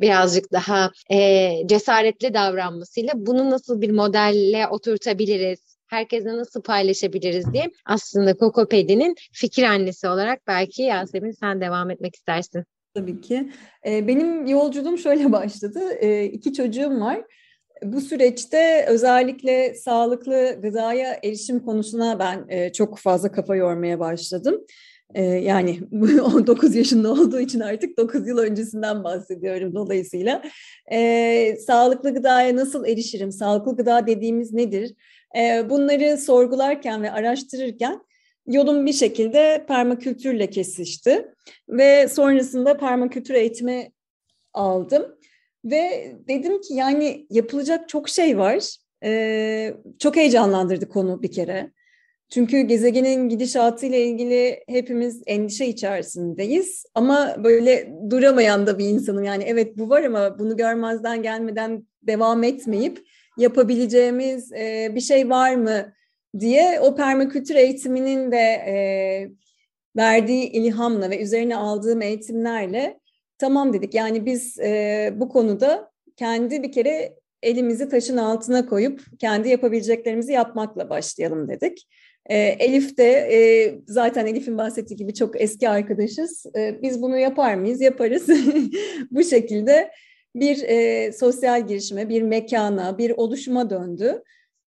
birazcık 0.00 0.52
daha 0.52 0.90
e, 1.10 1.50
cesaretli 1.66 2.34
davranmasıyla 2.34 3.12
bunu 3.16 3.50
nasıl 3.50 3.80
bir 3.80 3.90
modelle 3.90 4.68
oturtabiliriz, 4.68 5.76
herkese 5.86 6.28
nasıl 6.28 6.62
paylaşabiliriz 6.62 7.52
diye 7.52 7.70
aslında 7.86 8.36
Kokopedi'nin 8.36 9.14
fikir 9.32 9.62
annesi 9.62 10.08
olarak 10.08 10.46
belki 10.46 10.82
Yasemin 10.82 11.32
sen 11.32 11.60
devam 11.60 11.90
etmek 11.90 12.14
istersin. 12.14 12.64
Tabii 12.94 13.20
ki. 13.20 13.50
Benim 13.86 14.46
yolculuğum 14.46 14.98
şöyle 14.98 15.32
başladı. 15.32 15.98
İki 16.24 16.52
çocuğum 16.52 17.00
var. 17.00 17.22
Bu 17.82 18.00
süreçte 18.00 18.84
özellikle 18.88 19.74
sağlıklı 19.74 20.58
gıdaya 20.62 21.18
erişim 21.22 21.60
konusuna 21.60 22.18
ben 22.18 22.70
çok 22.72 22.98
fazla 22.98 23.32
kafa 23.32 23.56
yormaya 23.56 24.00
başladım. 24.00 24.60
Yani 25.22 25.80
19 26.34 26.74
yaşında 26.74 27.12
olduğu 27.12 27.40
için 27.40 27.60
artık 27.60 27.98
9 27.98 28.28
yıl 28.28 28.38
öncesinden 28.38 29.04
bahsediyorum 29.04 29.74
dolayısıyla. 29.74 30.42
Sağlıklı 31.66 32.14
gıdaya 32.14 32.56
nasıl 32.56 32.86
erişirim? 32.86 33.32
Sağlıklı 33.32 33.76
gıda 33.76 34.06
dediğimiz 34.06 34.52
nedir? 34.52 34.94
Bunları 35.70 36.18
sorgularken 36.18 37.02
ve 37.02 37.10
araştırırken 37.10 38.00
yolum 38.46 38.86
bir 38.86 38.92
şekilde 38.92 39.64
permakültürle 39.68 40.50
kesişti 40.50 41.28
ve 41.68 42.08
sonrasında 42.08 42.76
permakültür 42.76 43.34
eğitimi 43.34 43.92
aldım 44.52 45.16
ve 45.64 46.14
dedim 46.28 46.60
ki 46.60 46.74
yani 46.74 47.26
yapılacak 47.30 47.88
çok 47.88 48.08
şey 48.08 48.38
var. 48.38 48.76
Ee, 49.04 49.74
çok 49.98 50.16
heyecanlandırdı 50.16 50.88
konu 50.88 51.22
bir 51.22 51.32
kere. 51.32 51.72
Çünkü 52.30 52.60
gezegenin 52.60 53.28
gidişatı 53.28 53.86
ile 53.86 54.04
ilgili 54.04 54.64
hepimiz 54.68 55.22
endişe 55.26 55.66
içerisindeyiz. 55.66 56.84
Ama 56.94 57.36
böyle 57.44 57.94
duramayan 58.10 58.66
da 58.66 58.78
bir 58.78 58.88
insanım. 58.88 59.24
Yani 59.24 59.44
evet 59.44 59.78
bu 59.78 59.90
var 59.90 60.02
ama 60.02 60.38
bunu 60.38 60.56
görmezden 60.56 61.22
gelmeden 61.22 61.86
devam 62.02 62.44
etmeyip 62.44 63.06
yapabileceğimiz 63.38 64.52
e, 64.52 64.92
bir 64.94 65.00
şey 65.00 65.30
var 65.30 65.54
mı 65.54 65.92
diye 66.40 66.80
o 66.80 66.96
permakültür 66.96 67.54
eğitiminin 67.54 68.32
de 68.32 68.36
e, 68.36 68.74
verdiği 69.96 70.50
ilhamla 70.50 71.10
ve 71.10 71.22
üzerine 71.22 71.56
aldığım 71.56 72.02
eğitimlerle 72.02 73.00
tamam 73.38 73.72
dedik. 73.72 73.94
Yani 73.94 74.26
biz 74.26 74.58
e, 74.58 75.12
bu 75.16 75.28
konuda 75.28 75.90
kendi 76.16 76.62
bir 76.62 76.72
kere 76.72 77.14
elimizi 77.42 77.88
taşın 77.88 78.16
altına 78.16 78.66
koyup 78.66 79.00
kendi 79.18 79.48
yapabileceklerimizi 79.48 80.32
yapmakla 80.32 80.90
başlayalım 80.90 81.48
dedik. 81.48 81.88
E, 82.26 82.36
Elif 82.38 82.98
de 82.98 83.10
e, 83.12 83.38
zaten 83.86 84.26
Elif'in 84.26 84.58
bahsettiği 84.58 84.96
gibi 84.96 85.14
çok 85.14 85.40
eski 85.40 85.68
arkadaşız. 85.68 86.46
E, 86.56 86.82
biz 86.82 87.02
bunu 87.02 87.18
yapar 87.18 87.54
mıyız? 87.54 87.80
Yaparız. 87.80 88.28
bu 89.10 89.24
şekilde 89.24 89.90
bir 90.34 90.62
e, 90.62 91.12
sosyal 91.12 91.66
girişime, 91.66 92.08
bir 92.08 92.22
mekana, 92.22 92.98
bir 92.98 93.10
oluşuma 93.10 93.70
döndü. 93.70 94.22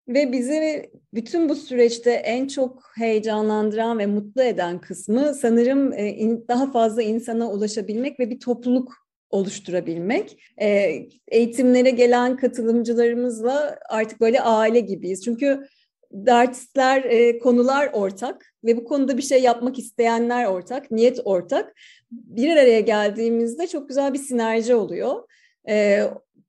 Ve 0.07 0.31
bizi 0.31 0.89
bütün 1.13 1.49
bu 1.49 1.55
süreçte 1.55 2.11
en 2.11 2.47
çok 2.47 2.91
heyecanlandıran 2.95 3.99
ve 3.99 4.05
mutlu 4.05 4.41
eden 4.43 4.81
kısmı 4.81 5.33
sanırım 5.33 5.93
e, 5.93 6.47
daha 6.47 6.71
fazla 6.71 7.01
insana 7.01 7.51
ulaşabilmek 7.51 8.19
ve 8.19 8.29
bir 8.29 8.39
topluluk 8.39 8.93
oluşturabilmek. 9.29 10.53
E, 10.61 10.99
eğitimlere 11.27 11.89
gelen 11.89 12.37
katılımcılarımızla 12.37 13.79
artık 13.89 14.21
böyle 14.21 14.41
aile 14.41 14.79
gibiyiz. 14.79 15.23
Çünkü 15.23 15.67
dersler, 16.11 17.03
e, 17.03 17.39
konular 17.39 17.89
ortak 17.93 18.53
ve 18.63 18.77
bu 18.77 18.83
konuda 18.85 19.17
bir 19.17 19.21
şey 19.21 19.41
yapmak 19.41 19.79
isteyenler 19.79 20.45
ortak, 20.45 20.91
niyet 20.91 21.19
ortak. 21.25 21.73
Bir 22.11 22.49
araya 22.49 22.79
geldiğimizde 22.79 23.67
çok 23.67 23.89
güzel 23.89 24.13
bir 24.13 24.19
sinerji 24.19 24.75
oluyor 24.75 25.23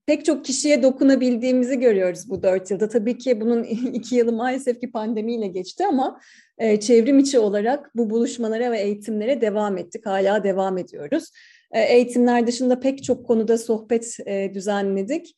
pek 0.09 0.25
çok 0.25 0.45
kişiye 0.45 0.83
dokunabildiğimizi 0.83 1.79
görüyoruz 1.79 2.31
bu 2.31 2.43
dört 2.43 2.71
yılda. 2.71 2.89
Tabii 2.89 3.19
ki 3.19 3.41
bunun 3.41 3.63
iki 3.93 4.17
yılı 4.17 4.33
maalesef 4.33 4.81
ki 4.81 4.91
pandemiyle 4.91 5.47
geçti 5.47 5.87
ama 5.87 6.21
e, 6.59 6.81
çevrim 6.81 7.19
içi 7.19 7.39
olarak 7.39 7.91
bu 7.97 8.11
buluşmalara 8.11 8.73
ve 8.73 8.81
eğitimlere 8.81 9.41
devam 9.41 9.79
ettik. 9.79 10.07
Hala 10.07 10.45
devam 10.45 10.79
ediyoruz. 10.79 11.25
E, 11.73 11.81
eğitimler 11.81 12.47
dışında 12.47 12.81
pek 12.81 13.05
çok 13.05 13.27
konuda 13.27 13.59
sohbet 13.59 14.17
e, 14.27 14.55
düzenledik. 14.55 15.35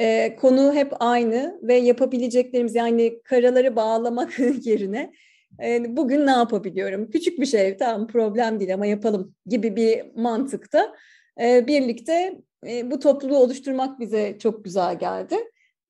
E, 0.00 0.36
konu 0.36 0.74
hep 0.74 0.92
aynı 1.00 1.60
ve 1.62 1.74
yapabileceklerimiz 1.74 2.74
yani 2.74 3.22
karaları 3.22 3.76
bağlamak 3.76 4.38
yerine 4.62 5.12
e, 5.64 5.96
bugün 5.96 6.26
ne 6.26 6.30
yapabiliyorum? 6.30 7.10
Küçük 7.10 7.40
bir 7.40 7.46
şey 7.46 7.76
tamam 7.76 8.06
problem 8.06 8.60
değil 8.60 8.74
ama 8.74 8.86
yapalım 8.86 9.34
gibi 9.46 9.76
bir 9.76 10.02
mantıkta 10.14 10.94
e, 11.42 11.66
birlikte 11.66 12.40
e, 12.66 12.90
bu 12.90 12.98
topluluğu 12.98 13.38
oluşturmak 13.38 14.00
bize 14.00 14.38
çok 14.38 14.64
güzel 14.64 14.98
geldi. 14.98 15.36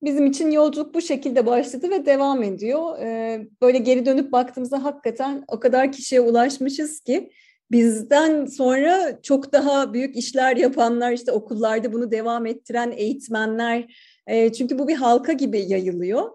Bizim 0.03 0.25
için 0.25 0.51
yolculuk 0.51 0.93
bu 0.93 1.01
şekilde 1.01 1.45
başladı 1.45 1.89
ve 1.89 2.05
devam 2.05 2.43
ediyor. 2.43 2.99
E, 2.99 3.39
böyle 3.61 3.77
geri 3.77 4.05
dönüp 4.05 4.31
baktığımızda 4.31 4.83
hakikaten 4.83 5.43
o 5.47 5.59
kadar 5.59 5.91
kişiye 5.91 6.21
ulaşmışız 6.21 6.99
ki 6.99 7.31
bizden 7.71 8.45
sonra 8.45 9.21
çok 9.21 9.53
daha 9.53 9.93
büyük 9.93 10.17
işler 10.17 10.57
yapanlar 10.57 11.11
işte 11.11 11.31
okullarda 11.31 11.93
bunu 11.93 12.11
devam 12.11 12.45
ettiren 12.45 12.91
eğitmenler 12.91 13.95
e, 14.27 14.53
çünkü 14.53 14.79
bu 14.79 14.87
bir 14.87 14.95
halka 14.95 15.33
gibi 15.33 15.59
yayılıyor 15.59 16.29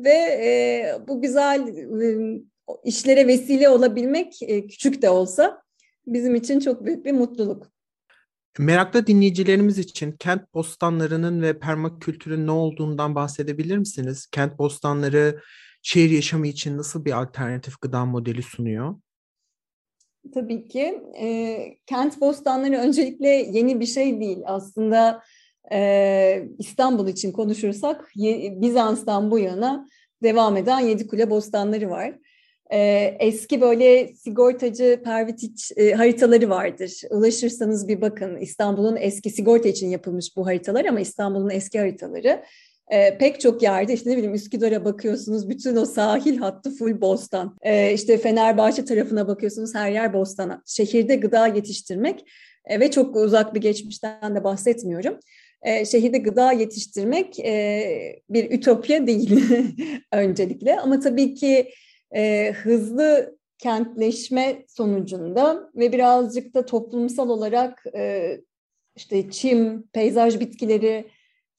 ve 0.00 0.14
e, 0.14 0.92
bu 1.08 1.22
güzel 1.22 1.68
e, 2.02 2.40
işlere 2.84 3.26
vesile 3.26 3.68
olabilmek 3.68 4.42
e, 4.42 4.66
küçük 4.66 5.02
de 5.02 5.10
olsa 5.10 5.62
bizim 6.06 6.34
için 6.34 6.60
çok 6.60 6.84
büyük 6.84 7.04
bir 7.04 7.12
mutluluk. 7.12 7.72
Meraklı 8.58 9.06
dinleyicilerimiz 9.06 9.78
için 9.78 10.12
kent 10.12 10.54
bostanlarının 10.54 11.42
ve 11.42 11.58
permakültürün 11.58 12.46
ne 12.46 12.50
olduğundan 12.50 13.14
bahsedebilir 13.14 13.78
misiniz? 13.78 14.26
Kent 14.32 14.58
bostanları 14.58 15.40
şehir 15.82 16.10
yaşamı 16.10 16.46
için 16.46 16.78
nasıl 16.78 17.04
bir 17.04 17.20
alternatif 17.22 17.80
gıda 17.80 18.04
modeli 18.04 18.42
sunuyor? 18.42 18.94
Tabii 20.34 20.68
ki. 20.68 21.02
E, 21.20 21.58
kent 21.86 22.20
bostanları 22.20 22.76
öncelikle 22.76 23.28
yeni 23.28 23.80
bir 23.80 23.86
şey 23.86 24.20
değil. 24.20 24.38
Aslında 24.44 25.22
e, 25.72 26.48
İstanbul 26.58 27.08
için 27.08 27.32
konuşursak 27.32 28.12
Bizans'tan 28.60 29.30
bu 29.30 29.38
yana 29.38 29.86
devam 30.22 30.56
eden 30.56 30.80
Yedikule 30.80 31.30
bostanları 31.30 31.90
var. 31.90 32.14
E, 32.70 32.78
eski 33.20 33.60
böyle 33.60 34.14
sigortacı 34.14 35.00
pervitiç 35.04 35.72
e, 35.76 35.92
haritaları 35.92 36.50
vardır. 36.50 36.92
Ulaşırsanız 37.10 37.88
bir 37.88 38.00
bakın 38.00 38.36
İstanbul'un 38.36 38.96
eski 38.96 39.30
sigorta 39.30 39.68
için 39.68 39.88
yapılmış 39.88 40.36
bu 40.36 40.46
haritalar 40.46 40.84
ama 40.84 41.00
İstanbul'un 41.00 41.50
eski 41.50 41.78
haritaları. 41.78 42.44
E, 42.90 43.18
pek 43.18 43.40
çok 43.40 43.62
yerde 43.62 43.92
işte 43.92 44.10
ne 44.10 44.16
bileyim 44.16 44.34
Üsküdar'a 44.34 44.84
bakıyorsunuz 44.84 45.48
bütün 45.48 45.76
o 45.76 45.84
sahil 45.84 46.38
hattı 46.38 46.70
full 46.70 47.00
bostan. 47.00 47.56
E, 47.62 47.92
işte 47.92 48.18
Fenerbahçe 48.18 48.84
tarafına 48.84 49.28
bakıyorsunuz 49.28 49.74
her 49.74 49.90
yer 49.90 50.12
bostan. 50.12 50.62
Şehirde 50.66 51.16
gıda 51.16 51.46
yetiştirmek 51.46 52.24
e, 52.64 52.80
ve 52.80 52.90
çok 52.90 53.16
uzak 53.16 53.54
bir 53.54 53.60
geçmişten 53.60 54.36
de 54.36 54.44
bahsetmiyorum. 54.44 55.18
E, 55.62 55.84
şehirde 55.84 56.18
gıda 56.18 56.52
yetiştirmek 56.52 57.40
e, 57.40 58.20
bir 58.30 58.50
ütopya 58.50 59.06
değil 59.06 59.40
öncelikle 60.12 60.80
ama 60.80 61.00
tabii 61.00 61.34
ki 61.34 61.70
e, 62.16 62.52
hızlı 62.52 63.38
kentleşme 63.58 64.64
sonucunda 64.68 65.70
ve 65.74 65.92
birazcık 65.92 66.54
da 66.54 66.66
toplumsal 66.66 67.28
olarak 67.28 67.84
e, 67.94 68.36
işte 68.96 69.30
çim, 69.30 69.82
peyzaj 69.82 70.40
bitkileri 70.40 71.04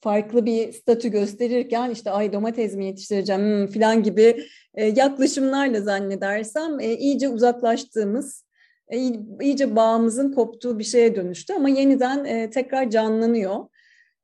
farklı 0.01 0.45
bir 0.45 0.73
statü 0.73 1.09
gösterirken 1.09 1.91
işte 1.91 2.11
ay 2.11 2.33
domates 2.33 2.75
mi 2.75 2.85
yetiştireceğim 2.85 3.41
hmm, 3.41 3.67
falan 3.67 4.03
gibi 4.03 4.43
e, 4.75 4.85
yaklaşımlarla 4.85 5.81
zannedersem 5.81 6.79
e, 6.79 6.97
iyice 6.97 7.29
uzaklaştığımız, 7.29 8.45
e, 8.87 8.97
iyice 9.41 9.75
bağımızın 9.75 10.31
koptuğu 10.31 10.79
bir 10.79 10.83
şeye 10.83 11.15
dönüştü 11.15 11.53
ama 11.53 11.69
yeniden 11.69 12.49
tekrar 12.49 12.89
canlanıyor. 12.89 13.65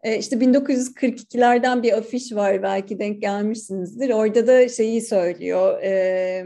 E, 0.06 0.18
işte 0.18 0.36
1942'lerden 0.36 1.84
bir 1.84 1.98
afiş 1.98 2.34
var 2.36 2.64
belki 2.64 3.00
denk 3.00 3.22
gelmişsinizdir. 3.22 4.10
Orada 4.10 4.48
da 4.48 4.70
şeyi 4.70 5.02
söylüyor. 5.02 5.82
E, 5.84 6.46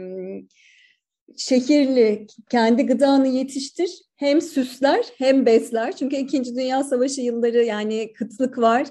şehirli 1.36 2.26
kendi 2.50 2.86
gıdanı 2.86 3.28
yetiştir 3.28 3.90
hem 4.16 4.40
süsler 4.40 5.04
hem 5.18 5.46
besler. 5.46 5.96
Çünkü 5.96 6.16
İkinci 6.16 6.54
Dünya 6.54 6.84
Savaşı 6.84 7.20
yılları 7.20 7.64
yani 7.64 8.12
kıtlık 8.12 8.58
var 8.58 8.86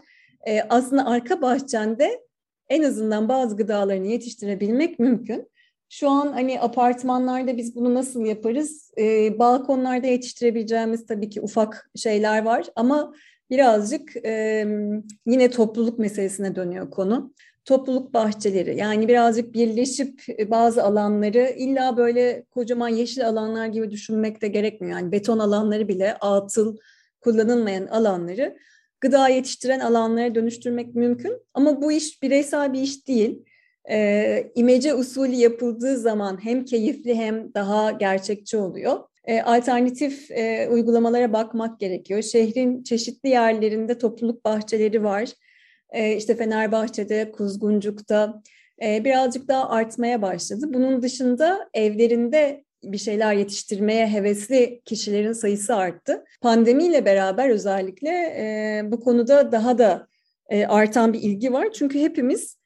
e, 0.48 0.62
aslında 0.69 1.05
arka 1.05 1.41
bahçende 1.41 2.22
en 2.69 2.84
azından 2.84 3.29
bazı 3.29 3.58
gıdalarını 3.58 4.08
yetiştirebilmek 4.08 5.00
mümkün. 5.00 5.50
Şu 5.89 6.10
an 6.10 6.34
hani 6.34 6.62
apartmanlarda 6.62 7.58
biz 7.58 7.75
bunu 7.75 7.93
nasıl 7.93 8.25
yaparız? 8.25 8.91
E, 8.98 9.39
balkonlarda 9.39 10.08
yetiştirebileceğimiz 10.08 11.05
tabii 11.05 11.29
ki 11.29 11.41
ufak 11.41 11.91
şeyler 11.96 12.43
var 12.43 12.65
ama 12.75 13.13
birazcık 13.50 14.15
e, 14.25 14.65
yine 15.25 15.50
topluluk 15.50 16.00
meselesine 16.00 16.55
dönüyor 16.55 16.91
konu. 16.91 17.34
Topluluk 17.65 18.13
bahçeleri 18.13 18.77
yani 18.77 19.08
birazcık 19.08 19.53
birleşip 19.53 20.22
bazı 20.51 20.84
alanları 20.84 21.53
illa 21.58 21.98
böyle 21.98 22.46
kocaman 22.51 22.89
yeşil 22.89 23.27
alanlar 23.27 23.67
gibi 23.67 23.91
düşünmek 23.91 24.41
de 24.41 24.48
gerekmiyor. 24.48 25.00
Yani 25.00 25.12
beton 25.12 25.39
alanları 25.39 25.88
bile 25.88 26.13
atıl 26.13 26.77
kullanılmayan 27.22 27.88
alanları 27.88 28.58
gıda 29.01 29.29
yetiştiren 29.29 29.79
alanlara 29.79 30.36
dönüştürmek 30.36 30.96
mümkün. 30.96 31.34
Ama 31.53 31.82
bu 31.82 31.91
iş 31.91 32.24
bireysel 32.24 32.74
bir 32.74 32.82
iş 32.82 33.08
değil. 33.08 33.46
E, 33.91 34.51
imece 34.56 34.94
usulü 34.94 35.36
yapıldığı 35.36 35.98
zaman 35.98 36.44
hem 36.44 36.65
keyifli 36.65 37.15
hem 37.15 37.53
daha 37.53 37.91
gerçekçi 37.91 38.58
oluyor. 38.58 39.00
E, 39.25 39.41
alternatif 39.41 40.32
e, 40.32 40.70
uygulamalara 40.70 41.34
bakmak 41.34 41.79
gerekiyor. 41.79 42.22
Şehrin 42.22 42.84
çeşitli 42.84 43.29
yerlerinde 43.29 43.98
topluluk 43.98 44.46
bahçeleri 44.46 45.03
var. 45.03 45.29
E, 45.91 46.15
işte 46.15 46.36
Fenerbahçe'de, 46.36 47.32
Kuzguncuk'ta 47.32 48.41
e, 48.84 49.06
birazcık 49.06 49.48
daha 49.48 49.70
artmaya 49.70 50.22
başladı. 50.22 50.65
Bunun 50.74 51.01
dışında 51.01 51.70
evlerinde 51.74 52.63
bir 52.83 52.98
şeyler 52.98 53.33
yetiştirmeye 53.33 54.07
hevesli 54.07 54.81
kişilerin 54.86 55.33
sayısı 55.33 55.75
arttı. 55.75 56.25
Pandemiyle 56.41 57.05
beraber 57.05 57.50
özellikle 57.50 58.09
e, 58.09 58.81
bu 58.91 59.00
konuda 59.00 59.51
daha 59.51 59.77
da 59.77 60.07
e, 60.50 60.65
artan 60.65 61.13
bir 61.13 61.21
ilgi 61.21 61.53
var. 61.53 61.67
Çünkü 61.74 62.00
hepimiz 62.00 62.57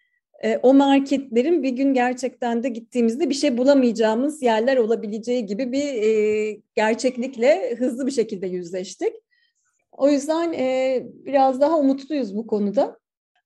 e, 0.44 0.58
o 0.58 0.74
marketlerin 0.74 1.64
bir 1.64 1.70
gün 1.70 1.94
gerçekten 1.94 2.64
de 2.64 2.70
gittiğimizde 2.70 3.30
bir 3.30 3.34
şey 3.34 3.58
bulamayacağımız 3.58 4.42
yerler 4.42 4.78
olabileceği 4.78 5.46
gibi 5.46 5.72
bir 5.72 5.84
e, 5.84 6.62
gerçeklikle 6.76 7.76
hızlı 7.76 8.08
bir 8.08 8.12
şekilde 8.12 8.48
yüzleştik. 8.48 9.14
O 9.92 10.10
yüzden 10.10 10.54
e, 10.54 11.00
biraz 11.26 11.62
daha 11.62 11.78
umutluyuz 11.78 12.36
bu 12.36 12.48
konuda. 12.48 13.03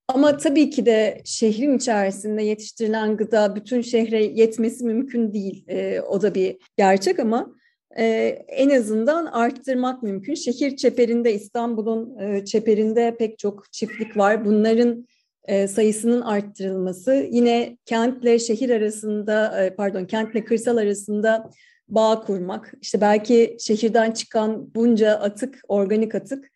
Ama 0.08 0.38
tabii 0.38 0.70
ki 0.70 0.86
de 0.86 1.22
şehrin 1.26 1.78
içerisinde 1.78 2.44
yetiştirilen 2.44 3.18
gıda 3.18 3.56
bütün 3.56 3.82
şehre 3.82 4.24
yetmesi 4.24 4.86
mümkün 4.86 5.34
değil. 5.34 5.64
E, 5.68 6.02
o 6.02 6.22
da 6.22 6.36
bir 6.36 6.58
gerçek 6.78 7.20
ama 7.20 7.56
e, 7.98 8.06
en 8.48 8.70
azından 8.70 9.26
arttırmak 9.26 10.04
mümkün. 10.04 10.34
Şehir 10.34 10.76
çeperinde 10.76 11.34
İstanbul'un 11.34 12.20
e, 12.20 12.46
çeperinde 12.46 13.16
pek 13.20 13.40
çok 13.40 13.74
çiftlik 13.74 14.18
var. 14.18 14.46
Bunların 14.46 15.08
e, 15.44 15.68
sayısının 15.68 16.22
arttırılması, 16.22 17.28
yine 17.32 17.78
kentle 17.86 18.40
şehir 18.40 18.70
arasında, 18.70 19.64
e, 19.64 19.76
pardon 19.76 20.06
kentle 20.06 20.46
kırsal 20.46 20.78
arasında 20.78 21.50
bağ 21.88 22.22
kurmak. 22.22 22.74
İşte 22.82 23.02
belki 23.02 23.58
şehirden 23.60 24.12
çıkan 24.12 24.76
bunca 24.76 25.12
atık, 25.12 25.60
organik 25.68 26.16
atık, 26.16 26.52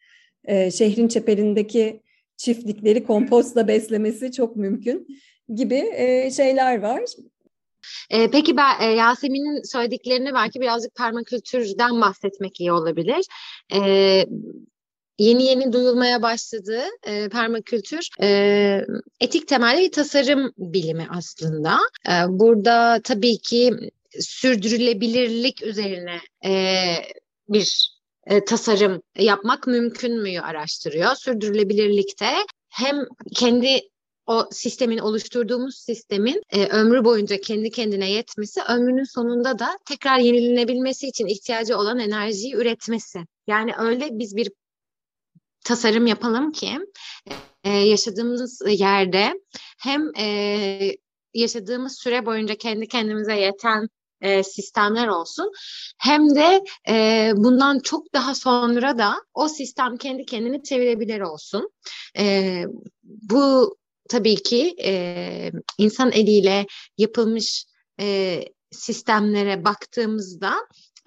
e, 0.46 0.72
şehrin 0.72 1.08
çeperindeki 1.08 2.02
çiftlikleri 2.42 3.04
kompostla 3.04 3.68
beslemesi 3.68 4.32
çok 4.32 4.56
mümkün 4.56 5.08
gibi 5.56 5.92
e, 5.96 6.32
şeyler 6.32 6.82
var. 6.82 7.02
E, 8.10 8.32
peki 8.32 8.58
ben 8.58 8.82
e, 8.82 8.86
Yasemin'in 8.86 9.64
söylediklerini 9.64 10.34
belki 10.34 10.62
birazcık 10.62 10.96
permakültürden 10.96 12.02
bahsetmek 12.02 12.60
iyi 12.60 12.72
olabilir. 12.72 13.26
Yeni 15.20 15.44
yeni 15.44 15.74
duyulmaya 15.74 16.22
başladı 16.22 16.82
e, 17.08 17.30
permakültür. 17.30 18.10
Etik 19.20 19.48
temelli 19.48 19.82
bir 19.82 19.92
tasarım 19.92 20.54
bilimi 20.58 21.08
aslında. 21.10 21.78
Burada 22.28 23.02
tabii 23.04 23.38
ki 23.38 23.74
sürdürülebilirlik 24.20 25.64
üzerine 25.64 26.18
bir 27.50 27.92
e, 28.32 28.46
tasarım 28.46 29.02
yapmak 29.18 29.68
mümkün 29.68 30.22
müyü 30.22 30.42
araştırıyor. 30.42 31.16
Sürdürülebilirlikte 31.16 32.32
hem 32.70 33.06
kendi 33.36 33.82
o 34.26 34.48
sistemin 34.52 34.98
oluşturduğumuz 34.98 35.76
sistemin 35.76 36.44
e, 36.50 36.68
ömrü 36.68 37.06
boyunca 37.06 37.42
kendi 37.42 37.72
kendine 37.72 38.12
yetmesi, 38.12 38.62
ömrünün 38.70 39.04
sonunda 39.04 39.60
da 39.60 39.78
tekrar 39.86 40.20
yenilenebilmesi 40.20 41.08
için 41.08 41.28
ihtiyacı 41.28 41.78
olan 41.78 42.00
enerjiyi 42.00 42.56
üretmesi. 42.56 43.20
Yani 43.48 43.72
öyle 43.78 44.10
biz 44.12 44.36
bir 44.36 44.52
tasarım 45.64 46.08
yapalım 46.08 46.52
ki 46.52 46.80
e, 47.64 47.70
yaşadığımız 47.70 48.62
yerde 48.68 49.34
hem 49.80 50.12
e, 50.18 50.98
yaşadığımız 51.34 51.98
süre 52.00 52.26
boyunca 52.26 52.56
kendi 52.56 52.88
kendimize 52.88 53.36
yeten 53.36 53.88
e, 54.22 54.44
sistemler 54.44 55.08
olsun. 55.08 55.52
Hem 55.98 56.36
de 56.36 56.64
e, 56.90 57.32
bundan 57.36 57.80
çok 57.80 58.14
daha 58.14 58.36
sonra 58.36 58.98
da 58.98 59.14
o 59.34 59.48
sistem 59.48 59.98
kendi 59.98 60.26
kendini 60.26 60.64
çevirebilir 60.64 61.22
olsun. 61.22 61.72
E, 62.18 62.64
bu 63.04 63.76
tabii 64.10 64.36
ki 64.36 64.76
e, 64.84 65.52
insan 65.78 66.12
eliyle 66.12 66.66
yapılmış 66.98 67.66
e, 68.00 68.40
sistemlere 68.72 69.66
baktığımızda 69.66 70.54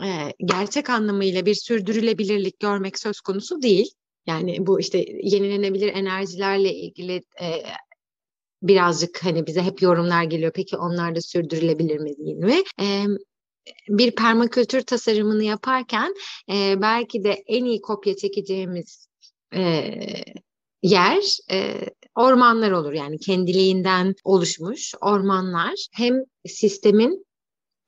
e, 0.02 0.08
gerçek 0.44 0.90
anlamıyla 0.90 1.46
bir 1.46 1.54
sürdürülebilirlik 1.54 2.60
görmek 2.60 2.98
söz 2.98 3.20
konusu 3.20 3.62
değil. 3.62 3.90
Yani 4.26 4.66
bu 4.66 4.80
işte 4.80 5.04
yenilenebilir 5.22 5.88
enerjilerle 5.88 6.74
ilgili 6.74 7.22
e, 7.40 7.46
birazcık 8.68 9.24
hani 9.24 9.46
bize 9.46 9.62
hep 9.62 9.82
yorumlar 9.82 10.24
geliyor. 10.24 10.52
Peki 10.54 10.76
onlar 10.76 11.14
da 11.14 11.20
sürdürülebilir 11.20 11.98
mi 11.98 12.16
değil 12.18 12.36
mi? 12.36 12.62
E, 12.80 13.04
bir 13.88 14.14
permakültür 14.14 14.82
tasarımını 14.82 15.44
yaparken 15.44 16.14
e, 16.52 16.80
belki 16.82 17.24
de 17.24 17.44
en 17.46 17.64
iyi 17.64 17.80
kopya 17.80 18.16
çekeceğimiz 18.16 19.06
e, 19.54 19.94
yer 20.82 21.38
e, 21.50 21.74
ormanlar 22.14 22.70
olur. 22.70 22.92
Yani 22.92 23.18
kendiliğinden 23.18 24.14
oluşmuş 24.24 24.94
ormanlar 25.00 25.86
hem 25.92 26.14
sistemin 26.46 27.26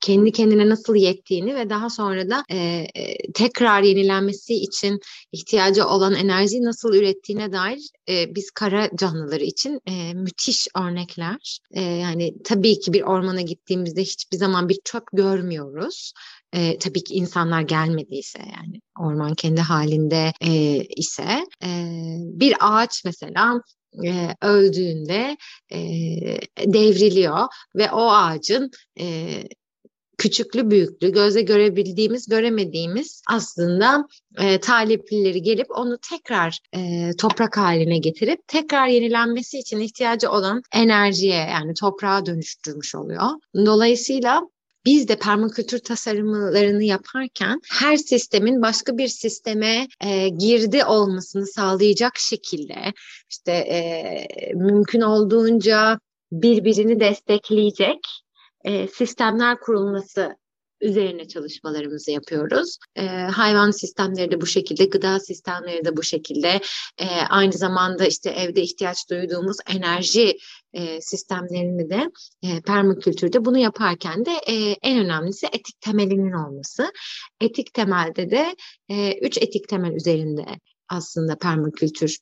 kendi 0.00 0.32
kendine 0.32 0.68
nasıl 0.68 0.94
yettiğini 0.94 1.54
ve 1.54 1.70
daha 1.70 1.90
sonra 1.90 2.30
da 2.30 2.44
e, 2.50 2.86
tekrar 3.34 3.82
yenilenmesi 3.82 4.54
için 4.54 5.00
ihtiyacı 5.32 5.86
olan 5.86 6.14
enerjiyi 6.14 6.64
nasıl 6.64 6.94
ürettiğine 6.94 7.52
dair 7.52 7.80
e, 8.08 8.34
biz 8.34 8.50
kara 8.50 8.90
canlıları 8.96 9.44
için 9.44 9.80
e, 9.86 10.14
müthiş 10.14 10.68
örnekler. 10.76 11.58
E, 11.70 11.82
yani 11.82 12.34
tabii 12.44 12.80
ki 12.80 12.92
bir 12.92 13.02
ormana 13.02 13.40
gittiğimizde 13.40 14.02
hiçbir 14.02 14.36
zaman 14.36 14.68
bir 14.68 14.78
çöp 14.84 15.04
görmüyoruz. 15.12 16.12
E, 16.52 16.78
tabii 16.78 17.04
ki 17.04 17.14
insanlar 17.14 17.60
gelmediyse 17.60 18.38
yani 18.38 18.80
orman 19.00 19.34
kendi 19.34 19.60
halinde 19.60 20.32
e, 20.40 20.50
ise 20.84 21.46
e, 21.64 21.68
bir 22.20 22.54
ağaç 22.60 23.04
mesela 23.04 23.60
e, 24.04 24.34
öldüğünde 24.42 25.36
e, 25.72 25.78
devriliyor 26.66 27.46
ve 27.76 27.90
o 27.90 28.10
ağacın 28.10 28.70
e, 29.00 29.26
küçüklü 30.18 30.70
büyüklü 30.70 31.12
gözle 31.12 31.42
görebildiğimiz 31.42 32.28
göremediğimiz 32.28 33.22
aslında 33.30 34.06
e, 34.38 34.60
taliplileri 34.60 35.42
gelip 35.42 35.66
onu 35.70 35.98
tekrar 36.10 36.58
e, 36.76 37.10
toprak 37.18 37.56
haline 37.56 37.98
getirip 37.98 38.48
tekrar 38.48 38.86
yenilenmesi 38.86 39.58
için 39.58 39.80
ihtiyacı 39.80 40.30
olan 40.30 40.62
enerjiye 40.72 41.36
yani 41.36 41.74
toprağa 41.74 42.26
dönüştürmüş 42.26 42.94
oluyor. 42.94 43.30
Dolayısıyla 43.54 44.42
biz 44.86 45.08
de 45.08 45.16
permakültür 45.18 45.78
tasarımlarını 45.78 46.84
yaparken 46.84 47.60
her 47.70 47.96
sistemin 47.96 48.62
başka 48.62 48.98
bir 48.98 49.08
sisteme 49.08 49.88
e, 50.04 50.28
girdi 50.28 50.84
olmasını 50.84 51.46
sağlayacak 51.46 52.18
şekilde 52.18 52.92
işte 53.30 53.52
e, 53.52 54.26
mümkün 54.54 55.00
olduğunca 55.00 55.98
birbirini 56.32 57.00
destekleyecek 57.00 57.98
e, 58.66 58.88
sistemler 58.88 59.60
kurulması 59.60 60.36
üzerine 60.80 61.28
çalışmalarımızı 61.28 62.10
yapıyoruz. 62.10 62.78
E, 62.96 63.06
hayvan 63.08 63.70
sistemleri 63.70 64.30
de 64.30 64.40
bu 64.40 64.46
şekilde, 64.46 64.84
gıda 64.84 65.20
sistemleri 65.20 65.84
de 65.84 65.96
bu 65.96 66.02
şekilde. 66.02 66.60
E, 66.98 67.06
aynı 67.30 67.52
zamanda 67.52 68.06
işte 68.06 68.30
evde 68.30 68.62
ihtiyaç 68.62 69.10
duyduğumuz 69.10 69.56
enerji 69.66 70.38
e, 70.72 71.00
sistemlerini 71.00 71.90
de 71.90 72.10
e, 72.42 72.60
permakültürde 72.60 73.44
bunu 73.44 73.58
yaparken 73.58 74.24
de 74.24 74.32
e, 74.48 74.76
en 74.82 75.04
önemlisi 75.04 75.46
etik 75.46 75.80
temelinin 75.80 76.32
olması. 76.32 76.92
Etik 77.40 77.74
temelde 77.74 78.30
de 78.30 78.56
e, 78.88 79.18
üç 79.18 79.38
etik 79.38 79.68
temel 79.68 79.92
üzerinde 79.92 80.44
aslında 80.88 81.36
permakültür 81.36 82.18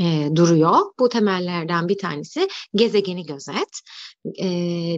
e, 0.00 0.36
duruyor. 0.36 0.78
Bu 0.98 1.08
temellerden 1.08 1.88
bir 1.88 1.98
tanesi 1.98 2.48
gezegeni 2.74 3.26
gözet, 3.26 3.80
e, 4.38 4.48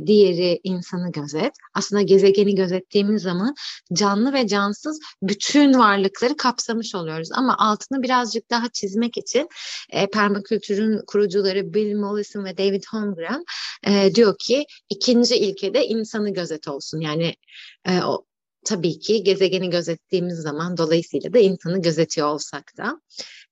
diğeri 0.06 0.60
insanı 0.64 1.12
gözet. 1.12 1.52
Aslında 1.74 2.02
gezegeni 2.02 2.54
gözettiğimiz 2.54 3.22
zaman 3.22 3.54
canlı 3.92 4.32
ve 4.32 4.46
cansız 4.46 5.00
bütün 5.22 5.78
varlıkları 5.78 6.36
kapsamış 6.36 6.94
oluyoruz. 6.94 7.28
Ama 7.32 7.56
altını 7.58 8.02
birazcık 8.02 8.50
daha 8.50 8.68
çizmek 8.68 9.18
için 9.18 9.48
e, 9.90 10.06
permakültürün 10.06 11.00
kurucuları 11.06 11.74
Bill 11.74 11.94
Mollison 11.96 12.44
ve 12.44 12.58
David 12.58 12.84
Holmgren 12.90 13.44
e, 13.86 14.14
diyor 14.14 14.34
ki 14.38 14.64
ikinci 14.88 15.36
ilkede 15.36 15.86
insanı 15.86 16.32
gözet 16.32 16.68
olsun. 16.68 17.00
Yani 17.00 17.34
e, 17.84 18.00
o, 18.02 18.24
tabii 18.64 18.98
ki 18.98 19.22
gezegeni 19.22 19.70
gözettiğimiz 19.70 20.38
zaman 20.38 20.76
dolayısıyla 20.76 21.32
da 21.32 21.38
insanı 21.38 21.82
gözetiyor 21.82 22.28
olsak 22.28 22.76
da. 22.76 23.00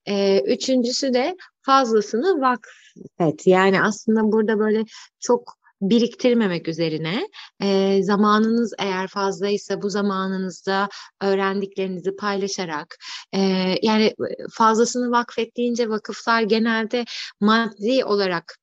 Ee, 0.06 0.40
üçüncüsü 0.46 1.14
de 1.14 1.36
fazlasını 1.62 2.40
vakfet. 2.40 3.46
Yani 3.46 3.82
aslında 3.82 4.32
burada 4.32 4.58
böyle 4.58 4.84
çok 5.20 5.58
biriktirmemek 5.80 6.68
üzerine 6.68 7.28
e, 7.62 8.02
zamanınız 8.02 8.74
eğer 8.78 9.08
fazlaysa 9.08 9.82
bu 9.82 9.90
zamanınızda 9.90 10.88
öğrendiklerinizi 11.22 12.16
paylaşarak 12.16 12.96
e, 13.32 13.40
yani 13.82 14.14
fazlasını 14.52 15.10
vakfettiğince 15.10 15.88
vakıflar 15.88 16.42
genelde 16.42 17.04
maddi 17.40 18.04
olarak 18.04 18.58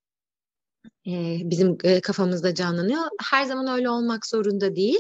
bizim 1.44 1.78
kafamızda 2.04 2.56
canlanıyor. 2.56 3.02
Her 3.32 3.44
zaman 3.44 3.68
öyle 3.68 3.90
olmak 3.90 4.26
zorunda 4.26 4.76
değil. 4.76 5.00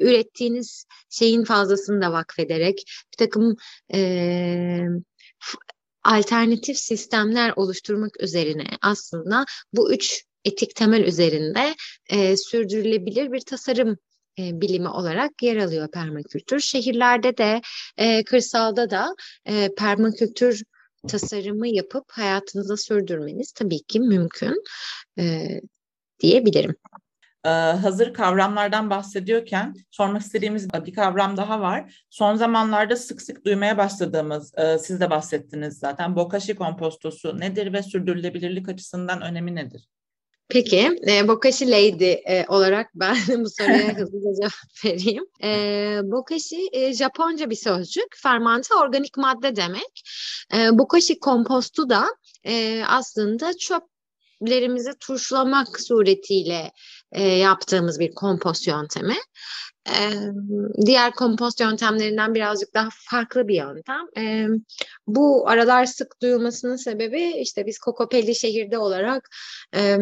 ürettiğiniz 0.00 0.86
şeyin 1.10 1.44
fazlasını 1.44 2.02
da 2.02 2.12
vakfederek 2.12 2.84
bir 3.12 3.16
takım 3.16 3.56
alternatif 6.04 6.78
sistemler 6.78 7.52
oluşturmak 7.56 8.22
üzerine 8.22 8.66
aslında 8.82 9.44
bu 9.72 9.92
üç 9.92 10.24
etik 10.44 10.76
temel 10.76 11.04
üzerinde 11.04 11.74
e, 12.10 12.36
sürdürülebilir 12.36 13.32
bir 13.32 13.40
tasarım 13.40 13.96
e, 14.38 14.60
bilimi 14.60 14.88
olarak 14.88 15.42
yer 15.42 15.56
alıyor 15.56 15.90
permakültür. 15.90 16.60
Şehirlerde 16.60 17.36
de 17.36 17.60
e, 17.96 18.24
kırsalda 18.24 18.90
da 18.90 19.14
e, 19.46 19.70
permakültür 19.78 20.62
tasarımı 21.08 21.68
yapıp 21.68 22.04
hayatınıza 22.08 22.76
sürdürmeniz 22.76 23.52
tabii 23.52 23.82
ki 23.82 24.00
mümkün 24.00 24.62
e, 25.18 25.48
diyebilirim. 26.20 26.74
Ee, 27.46 27.48
hazır 27.48 28.14
kavramlardan 28.14 28.90
bahsediyorken 28.90 29.74
sormak 29.90 30.22
istediğimiz 30.22 30.68
bir 30.86 30.94
kavram 30.94 31.36
daha 31.36 31.60
var. 31.60 32.04
Son 32.10 32.36
zamanlarda 32.36 32.96
sık 32.96 33.22
sık 33.22 33.44
duymaya 33.44 33.78
başladığımız, 33.78 34.52
e, 34.58 34.78
siz 34.78 35.00
de 35.00 35.10
bahsettiniz 35.10 35.78
zaten, 35.78 36.16
bokashi 36.16 36.56
kompostosu 36.56 37.40
nedir 37.40 37.72
ve 37.72 37.82
sürdürülebilirlik 37.82 38.68
açısından 38.68 39.22
önemi 39.22 39.54
nedir? 39.54 39.88
Peki, 40.48 40.98
e, 41.08 41.28
Bokashi 41.28 41.70
Lady 41.70 42.10
e, 42.10 42.44
olarak 42.48 42.90
ben 42.94 43.16
bu 43.44 43.50
soruya 43.50 43.94
hızlıca 43.98 44.30
cevap 44.40 44.84
vereyim. 44.84 45.24
E, 45.42 46.00
bokashi 46.04 46.68
e, 46.72 46.92
Japonca 46.94 47.50
bir 47.50 47.56
sözcük, 47.56 48.16
fermante 48.16 48.74
organik 48.74 49.16
madde 49.16 49.56
demek. 49.56 50.02
E, 50.54 50.78
bokashi 50.78 51.20
kompostu 51.20 51.90
da 51.90 52.06
e, 52.44 52.82
aslında 52.86 53.52
çöplerimizi 53.58 54.90
turşulamak 55.00 55.80
suretiyle 55.80 56.72
e, 57.16 57.22
yaptığımız 57.22 58.00
bir 58.00 58.14
kompost 58.14 58.66
yöntemi. 58.66 59.16
E, 59.88 60.10
diğer 60.86 61.12
kompost 61.12 61.60
yöntemlerinden 61.60 62.34
birazcık 62.34 62.74
daha 62.74 62.88
farklı 62.92 63.48
bir 63.48 63.54
yöntem. 63.54 64.06
E, 64.18 64.46
bu 65.06 65.48
aralar 65.48 65.86
sık 65.86 66.22
duyulmasının 66.22 66.76
sebebi 66.76 67.22
işte 67.22 67.66
biz 67.66 67.78
Kokopelli 67.78 68.34
şehirde 68.34 68.78
olarak 68.78 69.28
e, 69.76 69.98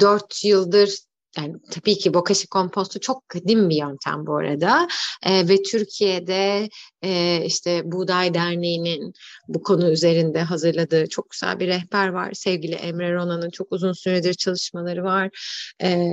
4 0.00 0.44
yıldır 0.44 0.98
yani 1.36 1.54
tabii 1.70 1.98
ki 1.98 2.14
bokashi 2.14 2.46
kompostu 2.46 3.00
çok 3.00 3.28
kadim 3.28 3.70
bir 3.70 3.76
yöntem 3.76 4.26
bu 4.26 4.36
arada 4.36 4.88
e, 5.22 5.48
ve 5.48 5.62
Türkiye'de 5.62 6.68
e, 7.02 7.42
işte 7.44 7.82
Buğday 7.84 8.34
Derneği'nin 8.34 9.14
bu 9.48 9.62
konu 9.62 9.90
üzerinde 9.90 10.42
hazırladığı 10.42 11.08
çok 11.08 11.30
güzel 11.30 11.60
bir 11.60 11.66
rehber 11.66 12.08
var. 12.08 12.32
Sevgili 12.32 12.74
Emre 12.74 13.14
Rona'nın 13.14 13.50
çok 13.50 13.72
uzun 13.72 13.92
süredir 13.92 14.34
çalışmaları 14.34 15.04
var. 15.04 15.30
E, 15.82 16.10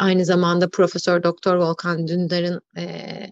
aynı 0.00 0.24
zamanda 0.24 0.68
Profesör 0.70 1.22
Doktor 1.22 1.56
Volkan 1.56 2.08
Dündar'ın 2.08 2.60
e, 2.76 2.82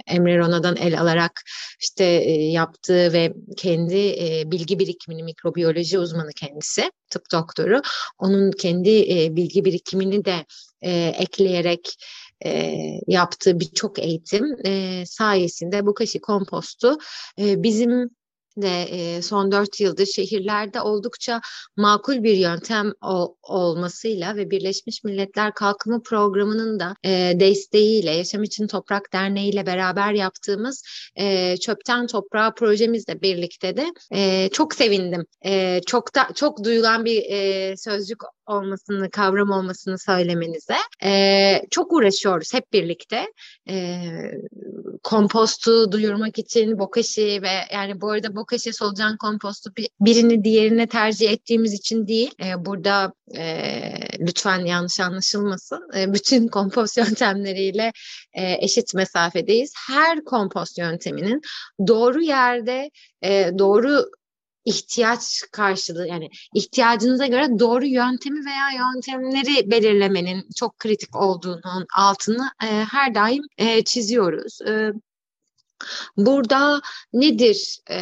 Emre 0.06 0.38
Rona'dan 0.38 0.76
el 0.76 1.00
alarak 1.00 1.42
işte 1.80 2.04
e, 2.04 2.32
yaptığı 2.32 3.12
ve 3.12 3.34
kendi 3.56 3.98
e, 3.98 4.42
bilgi 4.46 4.78
birikimini 4.78 5.22
mikrobiyoloji 5.22 5.98
uzmanı 5.98 6.30
kendisi 6.36 6.90
tıp 7.10 7.32
doktoru 7.32 7.82
onun 8.18 8.50
kendi 8.50 9.12
e, 9.12 9.36
bilgi 9.36 9.64
birikimini 9.64 10.24
de 10.24 10.46
e, 10.82 10.90
ekleyerek 11.18 11.96
e, 12.44 12.74
yaptığı 13.06 13.60
birçok 13.60 13.98
eğitim 13.98 14.56
e, 14.66 15.04
sayesinde 15.06 15.86
bu 15.86 15.94
kaşı 15.94 16.20
kompostu 16.20 16.98
e, 17.38 17.62
bizim 17.62 18.10
de 18.56 18.82
e, 18.82 19.22
son 19.22 19.52
dört 19.52 19.80
yıldır 19.80 20.06
şehirlerde 20.06 20.80
oldukça 20.80 21.40
makul 21.76 22.22
bir 22.22 22.36
yöntem 22.36 22.92
o, 23.02 23.36
olmasıyla 23.42 24.36
ve 24.36 24.50
Birleşmiş 24.50 25.04
Milletler 25.04 25.54
Kalkınma 25.54 26.00
Programı'nın 26.02 26.80
da 26.80 26.94
e, 27.04 27.32
desteğiyle 27.40 28.10
Yaşam 28.10 28.42
İçin 28.42 28.66
Toprak 28.66 29.12
Derneği 29.12 29.52
ile 29.52 29.66
beraber 29.66 30.12
yaptığımız 30.12 30.82
e, 31.16 31.56
Çöpten 31.56 32.06
Toprağa 32.06 32.54
projemizle 32.54 33.22
birlikte 33.22 33.76
de 33.76 33.86
e, 34.12 34.48
çok 34.52 34.74
sevindim. 34.74 35.26
E, 35.44 35.80
çok 35.86 36.14
da 36.14 36.28
çok 36.34 36.64
duyulan 36.64 37.04
bir 37.04 37.22
e, 37.30 37.76
sözcük 37.76 38.18
olmasını, 38.46 39.10
kavram 39.10 39.50
olmasını 39.50 39.98
söylemenize. 39.98 40.76
E, 41.04 41.62
çok 41.70 41.92
uğraşıyoruz 41.92 42.54
hep 42.54 42.72
birlikte. 42.72 43.26
E, 43.68 43.98
kompostu 45.02 45.92
duyurmak 45.92 46.38
için 46.38 46.78
bokashi 46.78 47.42
ve 47.42 47.50
yani 47.72 48.00
bu 48.00 48.10
arada 48.10 48.36
bokashi 48.36 48.72
solucan 48.72 49.16
kompostu 49.16 49.72
birini 50.00 50.44
diğerine 50.44 50.86
tercih 50.86 51.30
ettiğimiz 51.30 51.72
için 51.72 52.06
değil. 52.06 52.30
E, 52.44 52.64
burada 52.64 53.12
e, 53.36 53.82
lütfen 54.20 54.58
yanlış 54.58 55.00
anlaşılmasın. 55.00 55.88
E, 55.96 56.12
bütün 56.12 56.48
kompost 56.56 56.96
yöntemleriyle 56.96 57.92
e, 58.32 58.52
eşit 58.64 58.94
mesafedeyiz. 58.94 59.72
Her 59.88 60.24
kompost 60.24 60.78
yönteminin 60.78 61.40
doğru 61.86 62.22
yerde 62.22 62.90
e, 63.22 63.50
doğru 63.58 64.10
ihtiyaç 64.66 65.42
karşılığı 65.52 66.06
yani 66.06 66.30
ihtiyacınıza 66.54 67.26
göre 67.26 67.58
doğru 67.58 67.86
yöntemi 67.86 68.46
veya 68.46 68.70
yöntemleri 68.70 69.70
belirlemenin 69.70 70.48
çok 70.56 70.78
kritik 70.78 71.16
olduğunun 71.16 71.86
altını 71.96 72.50
e, 72.62 72.66
her 72.66 73.14
daim 73.14 73.42
e, 73.58 73.84
çiziyoruz. 73.84 74.60
E, 74.62 74.92
Burada 76.16 76.80
nedir? 77.12 77.78
Ee, 77.90 77.96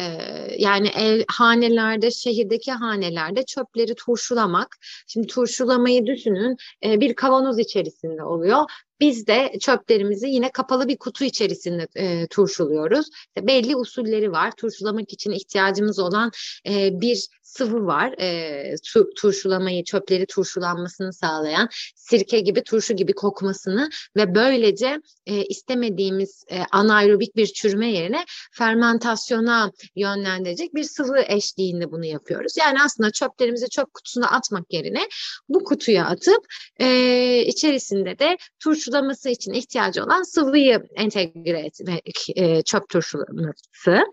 yani 0.57 0.87
ev, 0.87 1.23
hanelerde, 1.27 2.11
şehirdeki 2.11 2.71
hanelerde 2.71 3.45
çöpleri 3.45 3.95
turşulamak. 3.95 4.77
Şimdi 5.07 5.27
turşulamayı 5.27 6.05
düşünün. 6.05 6.57
Ee, 6.83 6.99
bir 6.99 7.15
kavanoz 7.15 7.59
içerisinde 7.59 8.23
oluyor. 8.23 8.59
Biz 8.99 9.27
de 9.27 9.53
çöplerimizi 9.61 10.27
yine 10.27 10.51
kapalı 10.51 10.87
bir 10.87 10.97
kutu 10.97 11.23
içerisinde 11.23 11.87
e, 11.95 12.27
turşuluyoruz. 12.27 13.09
İşte 13.27 13.47
belli 13.47 13.75
usulleri 13.75 14.31
var. 14.31 14.51
Turşulamak 14.57 15.13
için 15.13 15.31
ihtiyacımız 15.31 15.99
olan 15.99 16.31
e, 16.69 17.01
bir 17.01 17.27
sıvı 17.41 17.85
var. 17.85 18.15
E, 18.21 18.75
tu, 18.93 19.09
turşulamayı, 19.17 19.83
çöpleri 19.83 20.25
turşulanmasını 20.25 21.13
sağlayan 21.13 21.69
sirke 21.95 22.39
gibi, 22.39 22.63
turşu 22.63 22.95
gibi 22.95 23.13
kokmasını 23.13 23.89
ve 24.15 24.35
böylece 24.35 25.01
e, 25.25 25.45
istemediğimiz 25.45 26.43
e, 26.51 26.59
anaerobik 26.71 27.35
bir 27.35 27.47
çürüme 27.47 27.91
yerine 27.91 28.25
fermentasyona 28.51 29.71
yönlendirecek 29.95 30.75
bir 30.75 30.83
sıvı 30.83 31.21
eşliğinde 31.27 31.91
bunu 31.91 32.05
yapıyoruz. 32.05 32.57
Yani 32.57 32.77
aslında 32.85 33.11
çöplerimizi 33.11 33.69
çöp 33.69 33.93
kutusuna 33.93 34.27
atmak 34.27 34.73
yerine 34.73 35.07
bu 35.49 35.63
kutuya 35.63 36.05
atıp 36.05 36.45
e, 36.79 37.43
içerisinde 37.45 38.19
de 38.19 38.37
turşulaması 38.85 39.29
için 39.29 39.53
ihtiyacı 39.53 40.03
olan 40.03 40.23
sıvıyı 40.23 40.87
entegre 40.95 41.59
etmek 41.59 42.25
e, 42.35 42.61
çöp 42.61 42.89
turşulaması. 42.89 44.05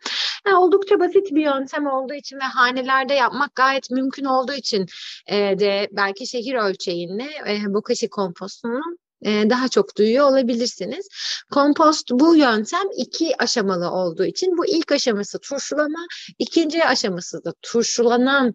Yani 0.46 0.56
oldukça 0.56 1.00
basit 1.00 1.30
bir 1.30 1.44
yöntem 1.44 1.86
olduğu 1.86 2.14
için 2.14 2.36
ve 2.36 2.44
hanelerde 2.44 3.14
yapmak 3.14 3.54
gayet 3.54 3.90
mümkün 3.90 4.24
olduğu 4.24 4.52
için 4.52 4.86
e, 5.26 5.36
de 5.36 5.88
belki 5.92 6.26
şehir 6.26 6.54
ölçeğinde 6.54 7.24
e, 7.48 7.74
bokashi 7.74 8.08
kompostunun 8.08 8.98
e, 9.24 9.50
daha 9.50 9.68
çok 9.68 9.98
duyuyor 9.98 10.30
olabilirsiniz. 10.30 11.08
Kompost 11.50 12.10
bu 12.10 12.36
yöntem 12.36 12.86
iki 12.96 13.42
aşamalı 13.42 13.90
olduğu 13.90 14.24
için 14.24 14.58
bu 14.58 14.66
ilk 14.66 14.92
aşaması 14.92 15.38
turşulama, 15.38 16.06
ikinci 16.38 16.84
aşaması 16.84 17.44
da 17.44 17.52
turşulanan 17.62 18.54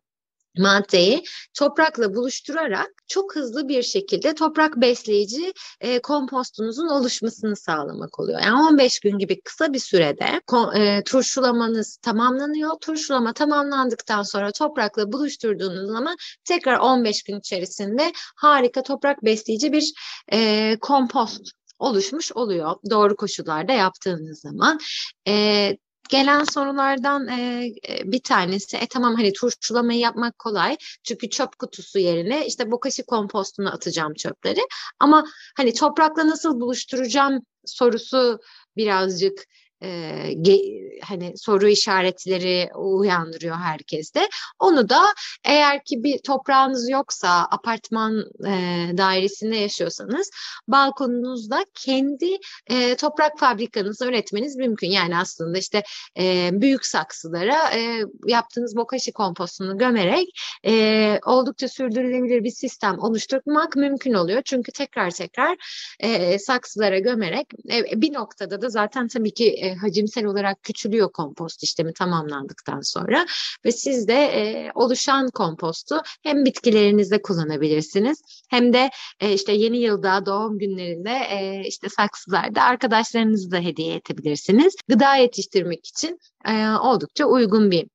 maddeyi 0.60 1.24
toprakla 1.54 2.16
buluşturarak 2.16 2.88
çok 3.08 3.36
hızlı 3.36 3.68
bir 3.68 3.84
şekilde 3.84 4.36
toprak 4.36 4.78
besleyici 4.78 5.54
e, 5.82 6.00
kompostunuzun 6.00 6.88
oluşmasını 6.88 7.56
sağlamak 7.56 8.20
oluyor. 8.20 8.42
Yani 8.42 8.62
15 8.62 9.00
gün 9.00 9.18
gibi 9.18 9.42
kısa 9.42 9.74
bir 9.74 9.80
sürede 9.80 10.42
e, 10.76 11.04
turşulamanız 11.04 11.98
tamamlanıyor. 11.98 12.72
Turşulama 12.82 13.34
tamamlandıktan 13.34 14.24
sonra 14.24 14.52
toprakla 14.52 15.12
buluşturduğunuz 15.12 15.92
zaman 15.92 16.18
tekrar 16.44 16.78
15 16.80 17.24
gün 17.24 17.40
içerisinde 17.40 18.12
harika 18.36 18.84
toprak 18.84 19.24
besleyici 19.24 19.74
bir 19.74 19.94
e, 20.32 20.78
kompost 20.82 21.42
oluşmuş 21.80 22.32
oluyor. 22.32 22.76
Doğru 22.90 23.16
koşullarda 23.16 23.74
yaptığınız 23.74 24.40
zaman. 24.40 24.80
E, 25.28 25.78
gelen 26.10 26.44
sorulardan 26.44 27.28
e, 27.28 27.70
bir 28.04 28.24
tanesi 28.24 28.78
e 28.78 28.88
tamam 28.88 29.16
hani 29.16 29.34
turşulamayı 29.34 30.00
yapmak 30.00 30.40
kolay 30.40 30.78
çünkü 31.04 31.30
çöp 31.30 31.60
kutusu 31.60 32.00
yerine 32.00 32.48
işte 32.48 32.72
bokashi 32.72 33.06
kompostunu 33.06 33.74
atacağım 33.74 34.14
çöpleri 34.14 34.62
ama 35.00 35.24
hani 35.58 35.74
toprakla 35.74 36.28
nasıl 36.28 36.60
buluşturacağım 36.60 37.42
sorusu 37.66 38.40
birazcık 38.78 39.44
e, 39.84 40.34
ge, 40.42 40.60
hani 41.04 41.38
soru 41.38 41.68
işaretleri 41.68 42.70
uyandırıyor 42.76 43.56
herkeste. 43.56 44.30
Onu 44.60 44.90
da 44.90 45.02
eğer 45.46 45.84
ki 45.84 46.04
bir 46.04 46.18
toprağınız 46.18 46.90
yoksa 46.90 47.30
apartman 47.30 48.20
e, 48.48 48.52
dairesinde 48.98 49.56
yaşıyorsanız 49.56 50.30
balkonunuzda 50.68 51.66
kendi 51.74 52.38
e, 52.68 52.96
toprak 52.96 53.40
fabrikanızı 53.40 54.06
üretmeniz 54.06 54.56
mümkün. 54.56 54.90
Yani 54.90 55.18
aslında 55.18 55.58
işte 55.58 55.84
e, 56.20 56.50
büyük 56.54 56.86
saksılara 56.86 57.74
e, 57.76 58.02
yaptığınız 58.26 58.76
bokashi 58.76 59.12
kompostunu 59.12 59.78
gömerek 59.78 60.28
e, 60.66 61.20
oldukça 61.26 61.68
sürdürülebilir 61.68 62.44
bir 62.44 62.52
sistem 62.52 63.00
oluşturmak 63.00 63.76
mümkün 63.76 64.14
oluyor. 64.14 64.42
Çünkü 64.46 64.72
tekrar 64.72 65.12
tekrar 65.12 65.58
e, 66.00 66.40
saksılara 66.40 67.00
gömerek 67.00 67.48
e, 67.72 68.02
bir 68.02 68.14
noktada 68.14 68.62
da 68.62 68.70
zaten 68.70 69.08
tabii 69.08 69.34
ki 69.34 69.50
e, 69.50 69.67
hacimsel 69.76 70.26
olarak 70.26 70.64
küçülüyor 70.64 71.12
kompost 71.12 71.64
işlemi 71.64 71.94
tamamlandıktan 71.94 72.82
sonra 72.82 73.26
ve 73.66 73.72
siz 73.72 74.08
de 74.08 74.14
e, 74.14 74.72
oluşan 74.76 75.30
kompostu 75.30 76.02
hem 76.24 76.46
bitkilerinizde 76.46 77.22
kullanabilirsiniz 77.22 78.22
hem 78.50 78.74
de 78.74 78.90
e, 79.20 79.34
işte 79.34 79.54
yeni 79.54 79.78
yılda 79.78 80.26
doğum 80.26 80.60
günlerinde 80.60 81.12
e, 81.12 81.68
işte 81.68 81.90
saksılarda 81.90 82.62
arkadaşlarınızı 82.64 83.52
da 83.52 83.58
hediye 83.58 83.96
edebilirsiniz. 83.96 84.76
Gıda 84.88 85.16
yetiştirmek 85.16 85.88
için 85.88 86.20
e, 86.48 86.68
oldukça 86.68 87.26
uygun 87.26 87.72
bir 87.72 87.88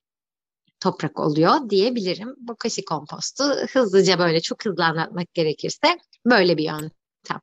toprak 0.80 1.20
oluyor 1.20 1.70
diyebilirim. 1.70 2.34
Bu 2.38 2.56
kaşı 2.56 2.84
kompostu 2.84 3.44
hızlıca 3.72 4.18
böyle 4.18 4.40
çok 4.40 4.64
hızlı 4.64 4.84
anlatmak 4.84 5.34
gerekirse 5.34 5.98
böyle 6.26 6.56
bir 6.56 6.64
yöntem. 6.64 7.40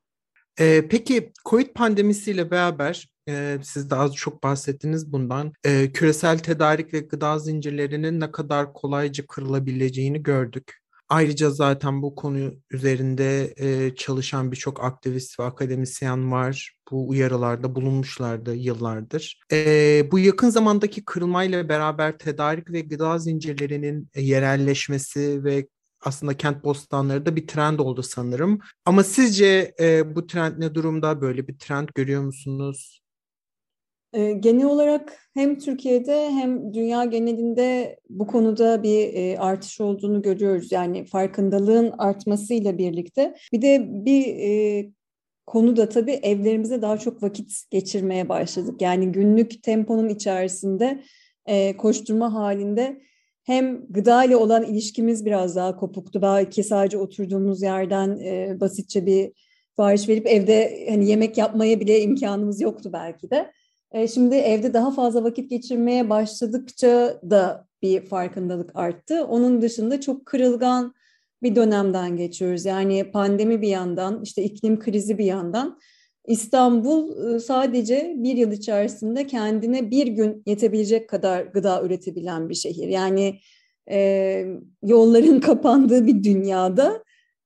Ee, 0.59 0.87
peki 0.89 1.33
COVID 1.49 1.73
pandemisiyle 1.73 2.51
beraber 2.51 3.07
e, 3.29 3.59
siz 3.63 3.93
az 3.93 4.15
çok 4.15 4.43
bahsettiniz 4.43 5.11
bundan. 5.11 5.53
E, 5.63 5.91
küresel 5.91 6.39
tedarik 6.39 6.93
ve 6.93 6.99
gıda 6.99 7.39
zincirlerinin 7.39 8.19
ne 8.19 8.31
kadar 8.31 8.73
kolayca 8.73 9.27
kırılabileceğini 9.27 10.23
gördük. 10.23 10.79
Ayrıca 11.09 11.49
zaten 11.49 12.01
bu 12.01 12.15
konu 12.15 12.53
üzerinde 12.71 13.53
e, 13.57 13.95
çalışan 13.95 14.51
birçok 14.51 14.83
aktivist 14.83 15.39
ve 15.39 15.43
akademisyen 15.43 16.31
var. 16.31 16.77
Bu 16.91 17.09
uyarılarda 17.09 17.75
bulunmuşlardı 17.75 18.55
yıllardır. 18.55 19.39
E, 19.51 20.07
bu 20.11 20.19
yakın 20.19 20.49
zamandaki 20.49 21.05
kırılmayla 21.05 21.69
beraber 21.69 22.17
tedarik 22.17 22.71
ve 22.71 22.81
gıda 22.81 23.19
zincirlerinin 23.19 24.09
yerelleşmesi 24.15 25.43
ve 25.43 25.67
aslında 26.01 26.37
kent 26.37 26.63
bostanları 26.63 27.25
da 27.25 27.35
bir 27.35 27.47
trend 27.47 27.79
oldu 27.79 28.03
sanırım. 28.03 28.59
Ama 28.85 29.03
sizce 29.03 29.75
e, 29.79 30.15
bu 30.15 30.27
trend 30.27 30.59
ne 30.59 30.75
durumda? 30.75 31.21
Böyle 31.21 31.47
bir 31.47 31.57
trend 31.57 31.89
görüyor 31.95 32.21
musunuz? 32.21 33.01
E, 34.13 34.31
genel 34.31 34.65
olarak 34.65 35.17
hem 35.33 35.59
Türkiye'de 35.59 36.29
hem 36.29 36.73
dünya 36.73 37.05
genelinde 37.05 37.99
bu 38.09 38.27
konuda 38.27 38.83
bir 38.83 39.13
e, 39.13 39.37
artış 39.37 39.81
olduğunu 39.81 40.21
görüyoruz. 40.21 40.71
Yani 40.71 41.05
farkındalığın 41.05 41.93
artmasıyla 41.97 42.77
birlikte. 42.77 43.35
Bir 43.53 43.61
de 43.61 43.85
bir 43.89 44.25
e, 44.25 44.89
konuda 45.45 45.89
tabii 45.89 46.11
evlerimize 46.11 46.81
daha 46.81 46.97
çok 46.97 47.23
vakit 47.23 47.63
geçirmeye 47.71 48.29
başladık. 48.29 48.81
Yani 48.81 49.11
günlük 49.11 49.63
temponun 49.63 50.09
içerisinde 50.09 51.03
e, 51.45 51.77
koşturma 51.77 52.33
halinde 52.33 53.01
hem 53.43 53.85
gıda 53.89 54.23
ile 54.23 54.35
olan 54.35 54.63
ilişkimiz 54.63 55.25
biraz 55.25 55.55
daha 55.55 55.75
kopuktu. 55.75 56.21
Belki 56.21 56.63
sadece 56.63 56.97
oturduğumuz 56.97 57.61
yerden 57.61 58.19
e, 58.19 58.59
basitçe 58.59 59.05
bir 59.05 59.31
sipariş 59.69 60.09
verip 60.09 60.27
evde 60.27 60.85
hani 60.89 61.09
yemek 61.09 61.37
yapmaya 61.37 61.79
bile 61.79 62.01
imkanımız 62.01 62.61
yoktu 62.61 62.89
belki 62.93 63.29
de. 63.29 63.51
E, 63.91 64.07
şimdi 64.07 64.35
evde 64.35 64.73
daha 64.73 64.91
fazla 64.91 65.23
vakit 65.23 65.49
geçirmeye 65.49 66.09
başladıkça 66.09 67.21
da 67.29 67.67
bir 67.81 68.01
farkındalık 68.01 68.71
arttı. 68.73 69.25
Onun 69.25 69.61
dışında 69.61 70.01
çok 70.01 70.25
kırılgan 70.25 70.93
bir 71.43 71.55
dönemden 71.55 72.17
geçiyoruz. 72.17 72.65
Yani 72.65 73.11
pandemi 73.11 73.61
bir 73.61 73.67
yandan, 73.67 74.21
işte 74.23 74.43
iklim 74.43 74.79
krizi 74.79 75.17
bir 75.17 75.25
yandan. 75.25 75.79
İstanbul 76.27 77.33
e, 77.35 77.39
sadece 77.39 78.13
bir 78.17 78.37
yıl 78.37 78.51
içerisinde 78.51 79.27
kendine 79.27 79.91
bir 79.91 80.07
gün 80.07 80.43
yetebilecek 80.45 81.09
kadar 81.09 81.41
gıda 81.41 81.83
üretebilen 81.83 82.49
bir 82.49 82.55
şehir. 82.55 82.87
Yani 82.87 83.39
e, 83.91 84.45
yolların 84.83 85.39
kapandığı 85.39 86.07
bir 86.07 86.23
dünyada 86.23 87.03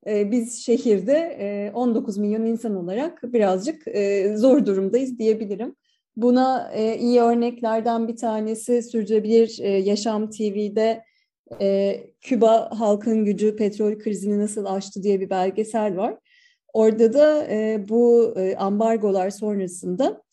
e, 0.08 0.32
biz 0.32 0.66
şehirde 0.66 1.38
e, 1.40 1.72
19 1.74 2.18
milyon 2.18 2.46
insan 2.46 2.76
olarak 2.76 3.34
birazcık 3.34 3.88
e, 3.88 4.34
zor 4.38 4.66
durumdayız 4.66 5.20
diyebilirim. 5.20 5.76
Buna 6.16 6.72
e, 6.74 6.98
iyi 6.98 7.22
örneklerden 7.22 8.08
bir 8.08 8.16
tanesi 8.16 8.84
Sürdürülebilir 8.84 9.60
e, 9.62 9.70
Yaşam 9.70 10.30
TV'de 10.30 11.04
e, 11.62 12.00
Küba 12.22 12.70
halkın 12.80 13.26
gücü 13.26 13.56
petrol 13.56 14.00
krizini 14.00 14.40
nasıl 14.40 14.66
aştı 14.66 15.04
diye 15.04 15.20
bir 15.20 15.30
belgesel 15.30 15.98
var. 15.98 16.18
Orada 16.74 17.14
da 17.14 17.48
e, 17.50 17.86
bu 17.90 18.34
e, 18.38 18.56
ambargolar 18.56 19.30
sonrasında 19.30 20.24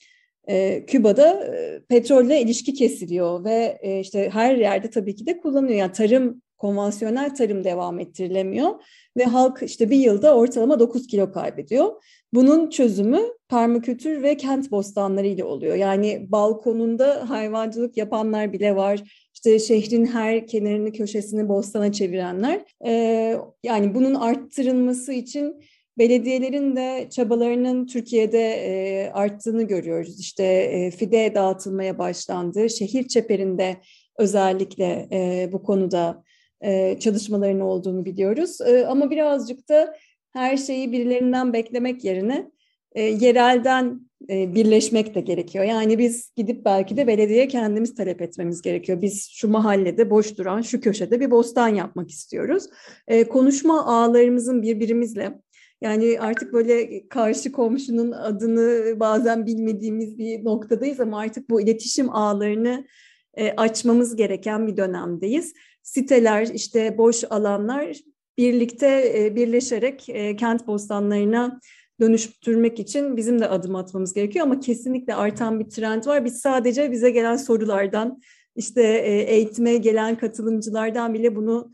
e, 0.48 0.86
Küba'da 0.86 1.44
e, 1.44 1.82
petrolle 1.88 2.40
ilişki 2.40 2.74
kesiliyor 2.74 3.44
ve 3.44 3.78
e, 3.82 4.00
işte 4.00 4.30
her 4.32 4.56
yerde 4.56 4.90
tabii 4.90 5.14
ki 5.14 5.26
de 5.26 5.40
kullanılıyor. 5.40 5.78
Yani 5.78 5.92
tarım, 5.92 6.42
konvansiyonel 6.56 7.34
tarım 7.34 7.64
devam 7.64 7.98
ettirilemiyor 7.98 8.70
ve 9.16 9.24
halk 9.24 9.62
işte 9.62 9.90
bir 9.90 9.96
yılda 9.96 10.36
ortalama 10.36 10.78
9 10.78 11.06
kilo 11.06 11.32
kaybediyor. 11.32 12.02
Bunun 12.34 12.70
çözümü 12.70 13.20
permakültür 13.48 14.22
ve 14.22 14.36
kent 14.36 14.70
bostanları 14.70 15.26
ile 15.26 15.44
oluyor. 15.44 15.76
Yani 15.76 16.26
balkonunda 16.28 17.30
hayvancılık 17.30 17.96
yapanlar 17.96 18.52
bile 18.52 18.76
var. 18.76 19.28
İşte 19.34 19.58
şehrin 19.58 20.06
her 20.06 20.46
kenarını 20.46 20.92
köşesini 20.92 21.48
bostana 21.48 21.92
çevirenler. 21.92 22.60
Ee, 22.86 23.36
yani 23.62 23.94
bunun 23.94 24.14
arttırılması 24.14 25.12
için 25.12 25.62
belediyelerin 25.98 26.76
de 26.76 27.08
çabalarının 27.10 27.86
Türkiye'de 27.86 28.52
e, 28.52 29.10
arttığını 29.10 29.62
görüyoruz. 29.62 30.20
İşte 30.20 30.44
e, 30.44 30.90
fide 30.90 31.34
dağıtılmaya 31.34 31.98
başlandı. 31.98 32.70
Şehir 32.70 33.08
çeperinde 33.08 33.76
özellikle 34.18 35.08
e, 35.12 35.48
bu 35.52 35.62
konuda 35.62 36.24
e, 36.60 36.98
çalışmaların 36.98 37.60
olduğunu 37.60 38.04
biliyoruz. 38.04 38.60
E, 38.60 38.86
ama 38.86 39.10
birazcık 39.10 39.68
da 39.68 39.96
her 40.32 40.56
şeyi 40.56 40.92
birilerinden 40.92 41.52
beklemek 41.52 42.04
yerine 42.04 42.50
e, 42.92 43.02
yerelden 43.02 44.00
e, 44.30 44.54
birleşmek 44.54 45.14
de 45.14 45.20
gerekiyor. 45.20 45.64
Yani 45.64 45.98
biz 45.98 46.32
gidip 46.36 46.64
belki 46.64 46.96
de 46.96 47.06
belediye 47.06 47.48
kendimiz 47.48 47.94
talep 47.94 48.22
etmemiz 48.22 48.62
gerekiyor. 48.62 49.02
Biz 49.02 49.28
şu 49.32 49.48
mahallede 49.48 50.10
boş 50.10 50.38
duran 50.38 50.60
şu 50.60 50.80
köşede 50.80 51.20
bir 51.20 51.30
bostan 51.30 51.68
yapmak 51.68 52.10
istiyoruz. 52.10 52.64
E, 53.08 53.24
konuşma 53.24 53.86
ağlarımızın 53.86 54.62
birbirimizle 54.62 55.40
yani 55.80 56.20
artık 56.20 56.52
böyle 56.52 57.08
karşı 57.08 57.52
komşunun 57.52 58.12
adını 58.12 59.00
bazen 59.00 59.46
bilmediğimiz 59.46 60.18
bir 60.18 60.44
noktadayız 60.44 61.00
ama 61.00 61.18
artık 61.18 61.50
bu 61.50 61.60
iletişim 61.60 62.10
ağlarını 62.10 62.86
e, 63.34 63.52
açmamız 63.52 64.16
gereken 64.16 64.66
bir 64.66 64.76
dönemdeyiz. 64.76 65.54
Siteler, 65.82 66.46
işte 66.54 66.98
boş 66.98 67.24
alanlar 67.30 67.96
birlikte 68.40 69.12
e, 69.16 69.36
birleşerek 69.36 70.08
e, 70.08 70.36
kent 70.36 70.66
bostanlarına 70.66 71.60
dönüştürmek 72.00 72.80
için 72.80 73.16
bizim 73.16 73.40
de 73.40 73.48
adım 73.48 73.74
atmamız 73.76 74.14
gerekiyor 74.14 74.46
ama 74.46 74.60
kesinlikle 74.60 75.14
artan 75.14 75.60
bir 75.60 75.70
trend 75.70 76.06
var. 76.06 76.24
Biz 76.24 76.40
sadece 76.40 76.92
bize 76.92 77.10
gelen 77.10 77.36
sorulardan 77.36 78.20
işte 78.56 78.82
e, 78.82 79.12
eğitime 79.12 79.76
gelen 79.76 80.18
katılımcılardan 80.18 81.14
bile 81.14 81.36
bunu 81.36 81.72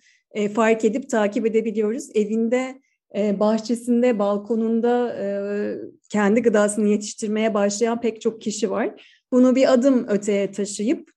fark 0.55 0.85
edip 0.85 1.11
takip 1.11 1.47
edebiliyoruz. 1.47 2.09
Evinde, 2.15 2.81
bahçesinde, 3.15 4.19
balkonunda 4.19 5.17
kendi 6.11 6.43
gıdasını 6.43 6.89
yetiştirmeye 6.89 7.55
başlayan 7.55 8.01
pek 8.01 8.21
çok 8.21 8.41
kişi 8.41 8.71
var. 8.71 9.03
Bunu 9.33 9.57
bir 9.57 9.73
adım 9.73 10.07
öteye 10.09 10.53
taşıyıp 10.53 11.11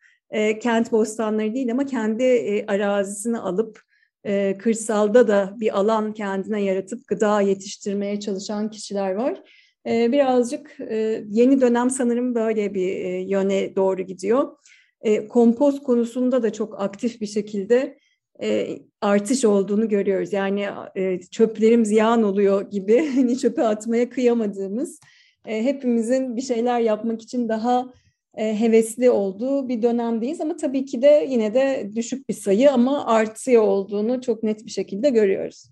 kent 0.62 0.92
bostanları 0.92 1.54
değil 1.54 1.72
ama 1.72 1.86
kendi 1.86 2.24
arazisini 2.68 3.38
alıp 3.38 3.89
e, 4.26 4.58
kırsalda 4.58 5.28
da 5.28 5.56
bir 5.60 5.80
alan 5.80 6.14
kendine 6.14 6.64
yaratıp 6.64 7.08
gıda 7.08 7.42
yetiştirmeye 7.42 8.20
çalışan 8.20 8.72
kişiler 8.72 9.12
var. 9.12 9.42
E, 9.88 10.12
birazcık 10.12 10.80
e, 10.80 11.24
yeni 11.30 11.62
dönem 11.62 11.90
sanırım 11.90 12.36
böyle 12.36 12.74
bir 12.74 12.88
e, 12.88 13.22
yöne 13.22 13.76
doğru 13.76 14.02
gidiyor. 14.02 14.58
E, 15.02 15.28
kompost 15.28 15.84
konusunda 15.84 16.44
da 16.44 16.54
çok 16.54 16.82
aktif 16.82 17.22
bir 17.22 17.28
şekilde 17.28 17.98
e, 18.42 18.80
artış 19.02 19.46
olduğunu 19.46 19.90
görüyoruz. 19.90 20.34
Yani 20.34 20.68
e, 20.96 21.22
çöplerim 21.22 21.86
ziyan 21.86 22.24
oluyor 22.24 22.72
gibi 22.72 23.08
hani 23.16 23.38
çöpe 23.38 23.64
atmaya 23.64 24.10
kıyamadığımız 24.10 25.00
e, 25.46 25.64
hepimizin 25.64 26.36
bir 26.36 26.42
şeyler 26.42 26.80
yapmak 26.80 27.22
için 27.22 27.50
daha 27.50 27.94
hevesli 28.36 29.10
olduğu 29.10 29.70
bir 29.70 29.82
dönemdeyiz 29.82 30.42
ama 30.42 30.56
tabii 30.56 30.86
ki 30.86 31.02
de 31.02 31.28
yine 31.30 31.54
de 31.54 31.92
düşük 31.96 32.30
bir 32.30 32.34
sayı 32.34 32.72
ama 32.72 33.06
artıyor 33.06 33.64
olduğunu 33.64 34.22
çok 34.22 34.44
net 34.44 34.66
bir 34.66 34.72
şekilde 34.72 35.10
görüyoruz. 35.10 35.70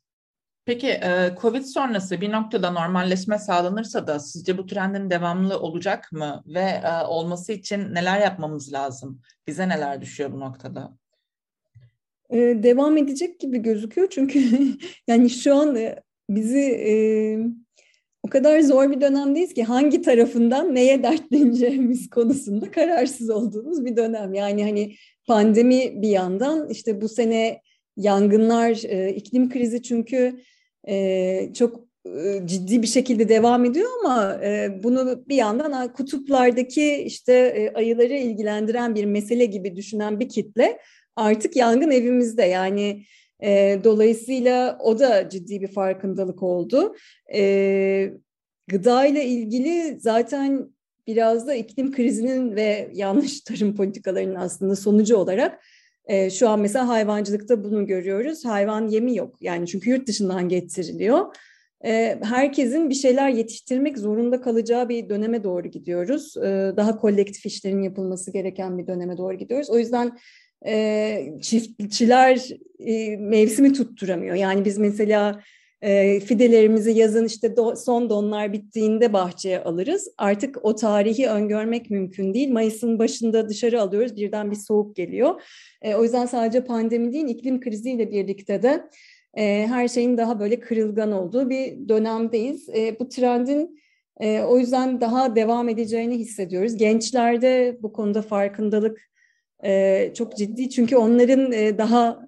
Peki 0.66 0.88
e, 0.88 1.36
Covid 1.42 1.64
sonrası 1.64 2.22
bir 2.22 2.32
noktada 2.32 2.72
normalleşme 2.72 3.40
sağlanırsa 3.40 4.08
da 4.08 4.20
sizce 4.20 4.58
bu 4.58 4.66
trendin 4.66 5.10
devamlı 5.10 5.60
olacak 5.60 6.12
mı 6.12 6.44
ve 6.46 6.82
e, 6.84 7.06
olması 7.08 7.52
için 7.54 7.96
neler 7.96 8.20
yapmamız 8.20 8.74
lazım? 8.74 9.22
Bize 9.48 9.70
neler 9.70 10.02
düşüyor 10.02 10.32
bu 10.32 10.40
noktada? 10.40 10.98
devam 12.34 12.98
edecek 12.98 13.40
gibi 13.40 13.62
gözüküyor 13.62 14.08
çünkü 14.10 14.40
yani 15.08 15.30
şu 15.30 15.56
an 15.56 15.78
bizi 16.30 16.60
o 18.28 18.30
kadar 18.30 18.60
zor 18.60 18.92
bir 18.92 19.02
dönemdeyiz 19.02 19.54
ki 19.54 19.64
hangi 19.64 20.02
tarafından 20.02 20.76
neye 20.76 21.04
dertleneceğimiz 21.04 22.10
konusunda 22.10 22.72
kararsız 22.72 23.30
olduğumuz 23.30 23.86
bir 23.86 23.98
dönem. 23.98 24.34
Yani 24.34 24.64
hani 24.64 24.96
pandemi 25.28 26.02
bir 26.02 26.10
yandan 26.10 26.70
işte 26.70 27.02
bu 27.02 27.10
sene 27.10 27.62
yangınlar, 27.98 28.84
e, 28.84 29.14
iklim 29.14 29.50
krizi 29.50 29.84
çünkü 29.84 30.40
e, 30.88 31.50
çok 31.54 31.80
e, 32.06 32.42
ciddi 32.46 32.82
bir 32.82 32.88
şekilde 32.88 33.30
devam 33.30 33.66
ediyor 33.66 33.90
ama 34.00 34.40
e, 34.44 34.80
bunu 34.84 35.24
bir 35.28 35.36
yandan 35.36 35.94
kutuplardaki 35.94 36.96
işte 36.96 37.34
e, 37.34 37.74
ayıları 37.74 38.14
ilgilendiren 38.14 38.96
bir 38.96 39.06
mesele 39.06 39.46
gibi 39.46 39.76
düşünen 39.76 40.20
bir 40.20 40.30
kitle 40.30 40.78
artık 41.16 41.56
yangın 41.56 41.92
evimizde 41.92 42.44
yani 42.44 43.04
e, 43.44 43.80
dolayısıyla 43.84 44.78
o 44.80 45.00
da 45.00 45.30
ciddi 45.30 45.62
bir 45.62 45.68
farkındalık 45.68 46.44
oldu. 46.44 46.96
E, 47.34 48.14
gıda 48.68 49.06
ile 49.06 49.26
ilgili 49.26 50.00
zaten 50.00 50.70
biraz 51.08 51.48
da 51.48 51.56
iklim 51.56 51.92
krizinin 51.92 52.56
ve 52.56 52.90
yanlış 52.94 53.42
tarım 53.42 53.76
politikalarının 53.76 54.36
aslında 54.36 54.76
sonucu 54.76 55.18
olarak 55.18 55.64
e, 56.06 56.30
şu 56.30 56.50
an 56.50 56.60
mesela 56.60 56.88
hayvancılıkta 56.88 57.64
bunu 57.64 57.86
görüyoruz. 57.86 58.46
Hayvan 58.46 58.88
yemi 58.88 59.16
yok 59.16 59.36
yani 59.42 59.68
çünkü 59.68 59.90
yurt 59.90 60.08
dışından 60.08 60.50
getiriliyor. 60.50 61.36
E, 61.86 62.20
herkesin 62.24 62.90
bir 62.90 62.96
şeyler 62.96 63.30
yetiştirmek 63.30 63.98
zorunda 63.98 64.42
kalacağı 64.42 64.90
bir 64.90 65.10
döneme 65.10 65.44
doğru 65.44 65.68
gidiyoruz. 65.68 66.38
E, 66.38 66.74
daha 66.78 66.98
kolektif 66.98 67.46
işlerin 67.46 67.82
yapılması 67.82 68.32
gereken 68.32 68.78
bir 68.78 68.88
döneme 68.88 69.18
doğru 69.18 69.34
gidiyoruz. 69.34 69.70
O 69.70 69.80
yüzden 69.80 70.18
e, 70.66 71.34
çiftçiler 71.42 72.50
e, 72.80 73.18
mevsimi 73.18 73.74
tutturamıyor. 73.74 74.36
Yani 74.36 74.66
biz 74.66 74.78
mesela 74.78 75.42
e, 75.82 76.20
fidelerimizi 76.20 76.92
yazın 76.92 77.26
işte 77.26 77.56
do, 77.56 77.76
son 77.76 78.10
donlar 78.10 78.54
bittiğinde 78.54 79.14
bahçeye 79.14 79.60
alırız. 79.60 80.08
Artık 80.18 80.66
o 80.66 80.76
tarihi 80.76 81.30
öngörmek 81.30 81.90
mümkün 81.90 82.34
değil. 82.34 82.52
Mayıs'ın 82.52 83.00
başında 83.00 83.50
dışarı 83.50 83.82
alıyoruz 83.82 84.16
birden 84.16 84.52
bir 84.52 84.56
soğuk 84.56 84.96
geliyor. 84.96 85.42
E, 85.82 85.96
o 85.96 86.04
yüzden 86.04 86.26
sadece 86.26 86.64
pandemi 86.64 87.14
değil 87.14 87.28
iklim 87.28 87.60
kriziyle 87.60 88.12
birlikte 88.12 88.64
de 88.64 88.84
e, 89.38 89.68
her 89.68 89.88
şeyin 89.88 90.18
daha 90.18 90.40
böyle 90.40 90.60
kırılgan 90.60 91.12
olduğu 91.12 91.50
bir 91.50 91.90
dönemdeyiz. 91.90 92.70
E, 92.70 93.00
bu 93.00 93.10
trendin 93.10 93.80
e, 94.20 94.42
o 94.42 94.60
yüzden 94.60 95.02
daha 95.02 95.36
devam 95.36 95.70
edeceğini 95.70 96.18
hissediyoruz. 96.18 96.78
Gençlerde 96.78 97.78
bu 97.82 97.94
konuda 97.94 98.22
farkındalık 98.22 99.10
e, 99.64 100.12
çok 100.14 100.38
ciddi 100.38 100.70
çünkü 100.70 100.98
onların 100.98 101.52
e, 101.52 101.78
daha 101.78 102.28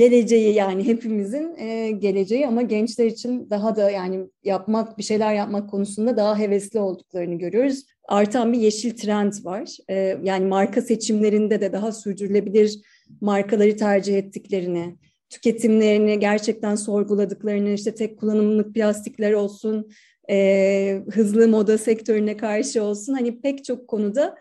geleceği 0.00 0.54
yani 0.54 0.86
hepimizin 0.86 1.56
e, 1.58 1.90
geleceği 1.90 2.46
ama 2.46 2.62
gençler 2.62 3.06
için 3.06 3.50
daha 3.50 3.76
da 3.76 3.90
yani 3.90 4.26
yapmak 4.44 4.98
bir 4.98 5.02
şeyler 5.02 5.34
yapmak 5.34 5.70
konusunda 5.70 6.16
daha 6.16 6.38
hevesli 6.38 6.78
olduklarını 6.78 7.34
görüyoruz. 7.34 7.84
Artan 8.08 8.52
bir 8.52 8.58
yeşil 8.58 8.96
trend 8.96 9.32
var. 9.44 9.76
E, 9.90 10.16
yani 10.22 10.46
marka 10.46 10.82
seçimlerinde 10.82 11.60
de 11.60 11.72
daha 11.72 11.92
sürdürülebilir 11.92 12.80
markaları 13.20 13.76
tercih 13.76 14.18
ettiklerini, 14.18 14.96
tüketimlerini 15.30 16.18
gerçekten 16.18 16.74
sorguladıklarını, 16.74 17.70
işte 17.70 17.94
tek 17.94 18.18
kullanımlık 18.18 18.74
plastikler 18.74 19.32
olsun, 19.32 19.90
e, 20.30 21.02
hızlı 21.12 21.48
moda 21.48 21.78
sektörüne 21.78 22.36
karşı 22.36 22.82
olsun 22.82 23.12
hani 23.12 23.40
pek 23.40 23.64
çok 23.64 23.88
konuda 23.88 24.36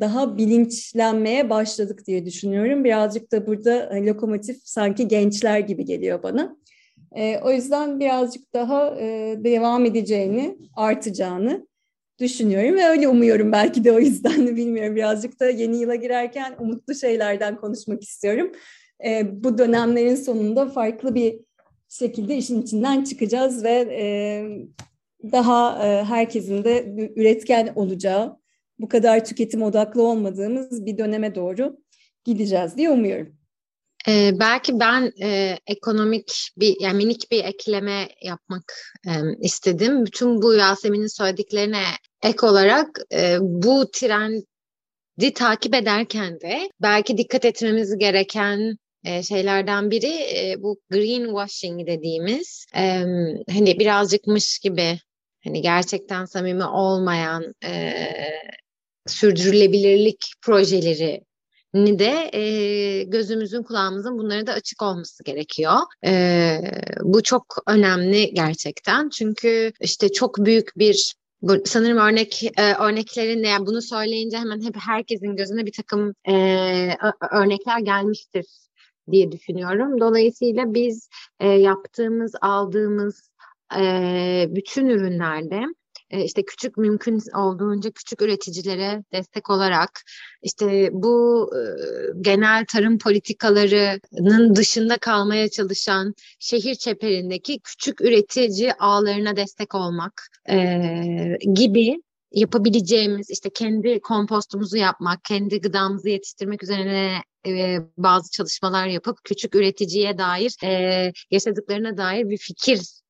daha 0.00 0.36
bilinçlenmeye 0.38 1.50
başladık 1.50 2.06
diye 2.06 2.26
düşünüyorum. 2.26 2.84
Birazcık 2.84 3.32
da 3.32 3.46
burada 3.46 3.96
e, 3.96 4.06
lokomotif 4.06 4.56
sanki 4.64 5.08
gençler 5.08 5.58
gibi 5.58 5.84
geliyor 5.84 6.22
bana. 6.22 6.56
E, 7.16 7.38
o 7.38 7.52
yüzden 7.52 8.00
birazcık 8.00 8.54
daha 8.54 9.00
e, 9.00 9.36
devam 9.44 9.84
edeceğini, 9.84 10.58
artacağını 10.76 11.66
düşünüyorum 12.20 12.76
ve 12.76 12.84
öyle 12.84 13.08
umuyorum 13.08 13.52
belki 13.52 13.84
de 13.84 13.92
o 13.92 13.98
yüzden 13.98 14.46
de 14.46 14.56
bilmiyorum. 14.56 14.96
Birazcık 14.96 15.40
da 15.40 15.50
yeni 15.50 15.76
yıla 15.76 15.94
girerken 15.94 16.54
umutlu 16.58 16.94
şeylerden 16.94 17.56
konuşmak 17.56 18.02
istiyorum. 18.02 18.52
E, 19.04 19.44
bu 19.44 19.58
dönemlerin 19.58 20.14
sonunda 20.14 20.68
farklı 20.68 21.14
bir 21.14 21.40
şekilde 21.88 22.36
işin 22.36 22.62
içinden 22.62 23.04
çıkacağız 23.04 23.64
ve 23.64 23.88
e, 23.90 24.04
daha 25.32 25.86
e, 25.86 26.04
herkesin 26.04 26.64
de 26.64 26.94
üretken 27.16 27.72
olacağı, 27.74 28.43
bu 28.78 28.88
kadar 28.88 29.24
tüketim 29.24 29.62
odaklı 29.62 30.02
olmadığımız 30.02 30.86
bir 30.86 30.98
döneme 30.98 31.34
doğru 31.34 31.76
gideceğiz 32.24 32.76
diye 32.76 32.90
umuyorum. 32.90 33.36
Ee, 34.08 34.30
belki 34.40 34.80
ben 34.80 35.12
e, 35.22 35.58
ekonomik 35.66 36.50
bir 36.56 36.76
yani 36.80 36.96
minik 36.96 37.30
bir 37.30 37.44
ekleme 37.44 38.08
yapmak 38.22 38.72
e, 39.06 39.10
istedim. 39.40 40.06
Bütün 40.06 40.42
bu 40.42 40.54
Yasemin'in 40.54 41.16
söylediklerine 41.16 41.82
ek 42.22 42.46
olarak 42.46 42.88
e, 43.12 43.36
bu 43.40 43.90
trendi 43.90 45.32
takip 45.34 45.74
ederken 45.74 46.40
de 46.40 46.70
belki 46.82 47.18
dikkat 47.18 47.44
etmemiz 47.44 47.98
gereken 47.98 48.76
e, 49.04 49.22
şeylerden 49.22 49.90
biri 49.90 50.12
e, 50.36 50.54
bu 50.62 50.80
greenwashing 50.90 51.86
dediğimiz 51.86 52.66
e, 52.76 52.82
hani 53.50 53.78
birazcıkmış 53.78 54.58
gibi 54.58 54.98
hani 55.44 55.62
gerçekten 55.62 56.24
samimi 56.24 56.64
olmayan 56.64 57.54
e, 57.64 57.92
sürdürülebilirlik 59.06 60.32
projeleri 60.42 61.20
ni 61.74 61.98
de 61.98 62.30
e, 62.32 63.02
gözümüzün 63.02 63.62
kulağımızın 63.62 64.18
bunlara 64.18 64.46
da 64.46 64.52
açık 64.52 64.82
olması 64.82 65.24
gerekiyor. 65.24 65.74
E, 66.06 66.60
bu 67.02 67.22
çok 67.22 67.56
önemli 67.66 68.34
gerçekten 68.34 69.08
çünkü 69.08 69.72
işte 69.80 70.12
çok 70.12 70.38
büyük 70.38 70.78
bir 70.78 71.14
bu, 71.42 71.56
sanırım 71.64 71.98
örnek 71.98 72.42
e, 72.58 72.74
örneklerin 72.74 73.44
yani 73.44 73.66
bunu 73.66 73.82
söyleyince 73.82 74.38
hemen 74.38 74.62
hep 74.62 74.76
herkesin 74.76 75.36
gözüne 75.36 75.66
bir 75.66 75.72
takım 75.72 76.14
e, 76.28 76.34
örnekler 77.30 77.78
gelmiştir 77.78 78.46
diye 79.10 79.32
düşünüyorum. 79.32 80.00
Dolayısıyla 80.00 80.74
biz 80.74 81.08
e, 81.40 81.48
yaptığımız, 81.48 82.32
aldığımız 82.40 83.30
e, 83.78 84.46
bütün 84.50 84.86
ürünlerde 84.86 85.62
işte 86.10 86.44
küçük 86.44 86.76
mümkün 86.76 87.22
olduğunca 87.36 87.90
küçük 87.90 88.22
üreticilere 88.22 89.04
destek 89.12 89.50
olarak 89.50 90.00
işte 90.42 90.90
bu 90.92 91.50
e, 91.54 91.60
genel 92.20 92.64
tarım 92.66 92.98
politikalarının 92.98 94.56
dışında 94.56 94.98
kalmaya 94.98 95.50
çalışan 95.50 96.14
şehir 96.38 96.74
çeperindeki 96.74 97.60
küçük 97.60 98.00
üretici 98.00 98.74
ağlarına 98.74 99.36
destek 99.36 99.74
olmak 99.74 100.28
e, 100.50 100.78
gibi 101.54 102.02
yapabileceğimiz 102.32 103.30
işte 103.30 103.50
kendi 103.50 104.00
kompostumuzu 104.00 104.76
yapmak, 104.76 105.24
kendi 105.24 105.60
gıdamızı 105.60 106.08
yetiştirmek 106.08 106.62
üzerine 106.62 107.22
e, 107.46 107.78
bazı 107.96 108.30
çalışmalar 108.30 108.86
yapıp 108.86 109.18
küçük 109.24 109.54
üreticiye 109.54 110.18
dair 110.18 110.56
e, 110.64 111.12
yaşadıklarına 111.30 111.96
dair 111.96 112.28
bir 112.28 112.38
fikir 112.38 113.03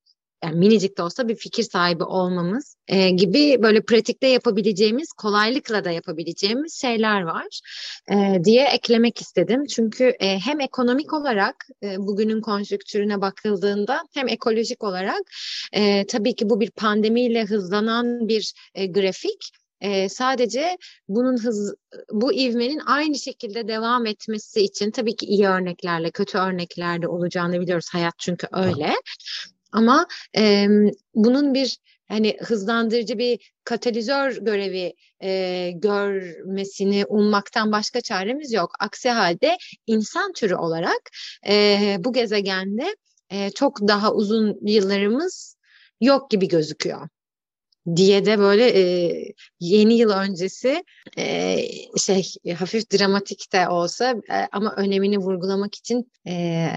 yani 0.44 0.58
minicik 0.58 0.98
de 0.98 1.02
olsa 1.02 1.28
bir 1.28 1.36
fikir 1.36 1.62
sahibi 1.62 2.04
olmamız 2.04 2.76
e, 2.88 3.10
gibi 3.10 3.62
böyle 3.62 3.82
pratikte 3.82 4.26
yapabileceğimiz, 4.26 5.12
kolaylıkla 5.12 5.84
da 5.84 5.90
yapabileceğimiz 5.90 6.80
şeyler 6.80 7.22
var 7.22 7.60
e, 8.10 8.44
diye 8.44 8.64
eklemek 8.64 9.20
istedim. 9.20 9.66
Çünkü 9.66 10.04
e, 10.04 10.38
hem 10.38 10.60
ekonomik 10.60 11.12
olarak 11.12 11.66
e, 11.82 11.98
bugünün 11.98 12.40
konjüktürüne 12.40 13.20
bakıldığında 13.20 14.02
hem 14.14 14.28
ekolojik 14.28 14.84
olarak 14.84 15.20
e, 15.72 16.06
tabii 16.06 16.34
ki 16.34 16.50
bu 16.50 16.60
bir 16.60 16.70
pandemiyle 16.70 17.44
hızlanan 17.44 18.28
bir 18.28 18.52
e, 18.74 18.86
grafik. 18.86 19.50
Ee, 19.80 20.08
sadece 20.08 20.78
bunun 21.08 21.36
hız, 21.36 21.74
bu 22.12 22.32
ivmenin 22.32 22.80
aynı 22.86 23.18
şekilde 23.18 23.68
devam 23.68 24.06
etmesi 24.06 24.60
için 24.60 24.90
tabii 24.90 25.16
ki 25.16 25.26
iyi 25.26 25.46
örneklerle, 25.46 26.10
kötü 26.10 26.38
örneklerde 26.38 27.08
olacağını 27.08 27.60
biliyoruz. 27.60 27.88
Hayat 27.92 28.14
çünkü 28.18 28.46
öyle. 28.52 28.94
Ama 29.74 30.06
e, 30.36 30.66
bunun 31.14 31.54
bir 31.54 31.78
hani 32.08 32.36
hızlandırıcı 32.40 33.18
bir 33.18 33.52
katalizör 33.64 34.36
görevi 34.36 34.94
e, 35.22 35.70
görmesini 35.74 37.04
ummaktan 37.04 37.72
başka 37.72 38.00
çaremiz 38.00 38.52
yok. 38.52 38.70
Aksi 38.80 39.10
halde 39.10 39.56
insan 39.86 40.32
türü 40.32 40.54
olarak 40.54 41.00
e, 41.48 41.96
bu 41.98 42.12
gezegende 42.12 42.96
e, 43.30 43.50
çok 43.50 43.80
daha 43.80 44.12
uzun 44.12 44.58
yıllarımız 44.62 45.56
yok 46.00 46.30
gibi 46.30 46.48
gözüküyor 46.48 47.08
diye 47.96 48.26
de 48.26 48.38
böyle 48.38 48.80
e, 48.80 49.12
yeni 49.60 49.94
yıl 49.94 50.10
öncesi 50.10 50.84
e, 51.18 51.56
şey 51.98 52.32
hafif 52.58 52.92
dramatik 52.92 53.52
de 53.52 53.68
olsa 53.68 54.14
e, 54.30 54.48
ama 54.52 54.74
önemini 54.76 55.18
vurgulamak 55.18 55.74
için 55.74 56.12
e, 56.26 56.68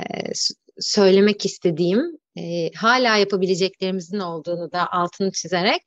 söylemek 0.80 1.45
istediğim 1.45 2.17
e, 2.38 2.71
hala 2.75 3.17
yapabileceklerimizin 3.17 4.19
olduğunu 4.19 4.71
da 4.71 4.91
altını 4.91 5.32
çizerek 5.32 5.82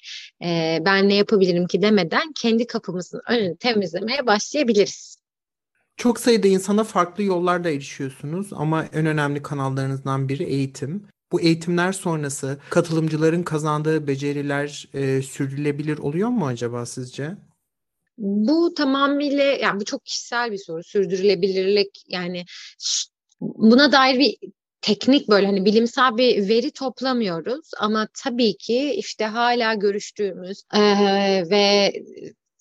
e, 0.44 0.78
ben 0.84 1.08
ne 1.08 1.14
yapabilirim 1.14 1.66
ki 1.66 1.82
demeden 1.82 2.32
kendi 2.32 2.66
kapımızın 2.66 3.20
önünü 3.28 3.56
temizlemeye 3.56 4.26
başlayabiliriz. 4.26 5.16
Çok 5.96 6.20
sayıda 6.20 6.48
insana 6.48 6.84
farklı 6.84 7.22
yollarla 7.22 7.70
erişiyorsunuz 7.70 8.48
ama 8.52 8.84
en 8.84 9.06
önemli 9.06 9.42
kanallarınızdan 9.42 10.28
biri 10.28 10.44
eğitim. 10.44 11.08
Bu 11.32 11.40
eğitimler 11.40 11.92
sonrası 11.92 12.58
katılımcıların 12.70 13.42
kazandığı 13.42 14.06
beceriler 14.06 14.88
e, 14.94 15.22
sürdürülebilir 15.22 15.98
oluyor 15.98 16.28
mu 16.28 16.46
acaba 16.46 16.86
sizce? 16.86 17.36
Bu 18.18 18.74
tamamıyla 18.74 19.44
yani 19.44 19.80
bu 19.80 19.84
çok 19.84 20.04
kişisel 20.04 20.52
bir 20.52 20.58
soru. 20.58 20.82
Sürdürülebilirlik 20.82 22.04
yani 22.08 22.44
buna 23.40 23.92
dair 23.92 24.18
bir 24.18 24.36
teknik 24.80 25.28
böyle 25.28 25.46
hani 25.46 25.64
bilimsel 25.64 26.16
bir 26.16 26.48
veri 26.48 26.70
toplamıyoruz 26.70 27.70
ama 27.80 28.08
tabii 28.24 28.56
ki 28.56 28.94
işte 28.94 29.24
hala 29.24 29.74
görüştüğümüz 29.74 30.62
e, 30.74 30.80
ve 31.50 31.92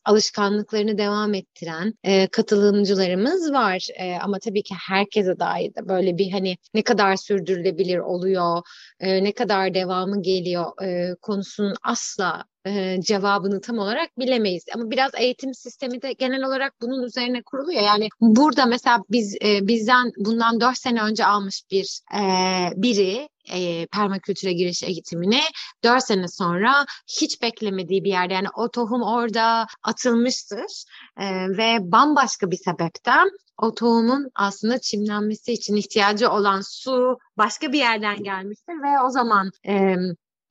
alışkanlıklarını 0.06 0.98
devam 0.98 1.34
ettiren 1.34 1.94
e, 2.04 2.28
katılımcılarımız 2.28 3.52
var. 3.54 3.88
E, 3.96 4.16
ama 4.16 4.40
tabii 4.40 4.64
ki 4.64 4.76
herkese 4.88 5.40
dair 5.40 5.76
de 5.76 5.88
böyle 5.88 6.18
bir 6.18 6.32
hani 6.32 6.58
ne 6.74 6.82
kadar 6.82 7.16
sürdürülebilir 7.16 7.98
oluyor, 7.98 8.62
e, 9.00 9.24
ne 9.24 9.32
kadar 9.32 9.74
devamı 9.74 10.22
geliyor 10.22 10.84
e, 10.84 11.16
konusunun 11.22 11.76
asla 11.84 12.46
e, 12.70 13.02
cevabını 13.02 13.62
tam 13.62 13.78
olarak 13.78 14.20
bilemeyiz. 14.20 14.64
Ama 14.76 14.92
biraz 14.92 15.12
eğitim 15.18 15.54
sistemi 15.54 16.02
de 16.02 16.14
genel 16.14 16.44
olarak 16.44 16.74
bunun 16.82 17.04
üzerine 17.04 17.42
kuruluyor. 17.42 17.82
Yani 17.82 18.10
burada 18.22 18.66
mesela 18.66 19.04
biz 19.10 19.36
e, 19.46 19.68
bizden 19.68 20.12
bundan 20.18 20.62
dört 20.62 20.78
sene 20.78 21.04
önce 21.04 21.26
almış 21.26 21.64
bir 21.72 22.02
e, 22.16 22.22
biri 22.76 23.30
e, 23.54 23.86
permakültüre 23.86 24.54
giriş 24.54 24.84
eğitimini 24.84 25.42
dört 25.84 26.04
sene 26.04 26.28
sonra 26.28 26.86
hiç 27.22 27.42
beklemediği 27.42 28.04
bir 28.04 28.10
yerde 28.10 28.34
yani 28.34 28.48
o 28.56 28.72
tohum 28.72 29.02
orada 29.02 29.68
atılmıştır 29.84 30.84
e, 31.20 31.26
ve 31.58 31.78
bambaşka 31.92 32.52
bir 32.52 32.58
sebepten 32.58 33.30
o 33.62 33.74
tohumun 33.74 34.30
aslında 34.36 34.80
çimlenmesi 34.80 35.54
için 35.54 35.76
ihtiyacı 35.76 36.30
olan 36.30 36.62
su 36.62 37.18
başka 37.38 37.72
bir 37.72 37.78
yerden 37.78 38.24
gelmiştir 38.24 38.74
ve 38.74 39.02
o 39.06 39.10
zaman 39.10 39.52
e, 39.68 39.96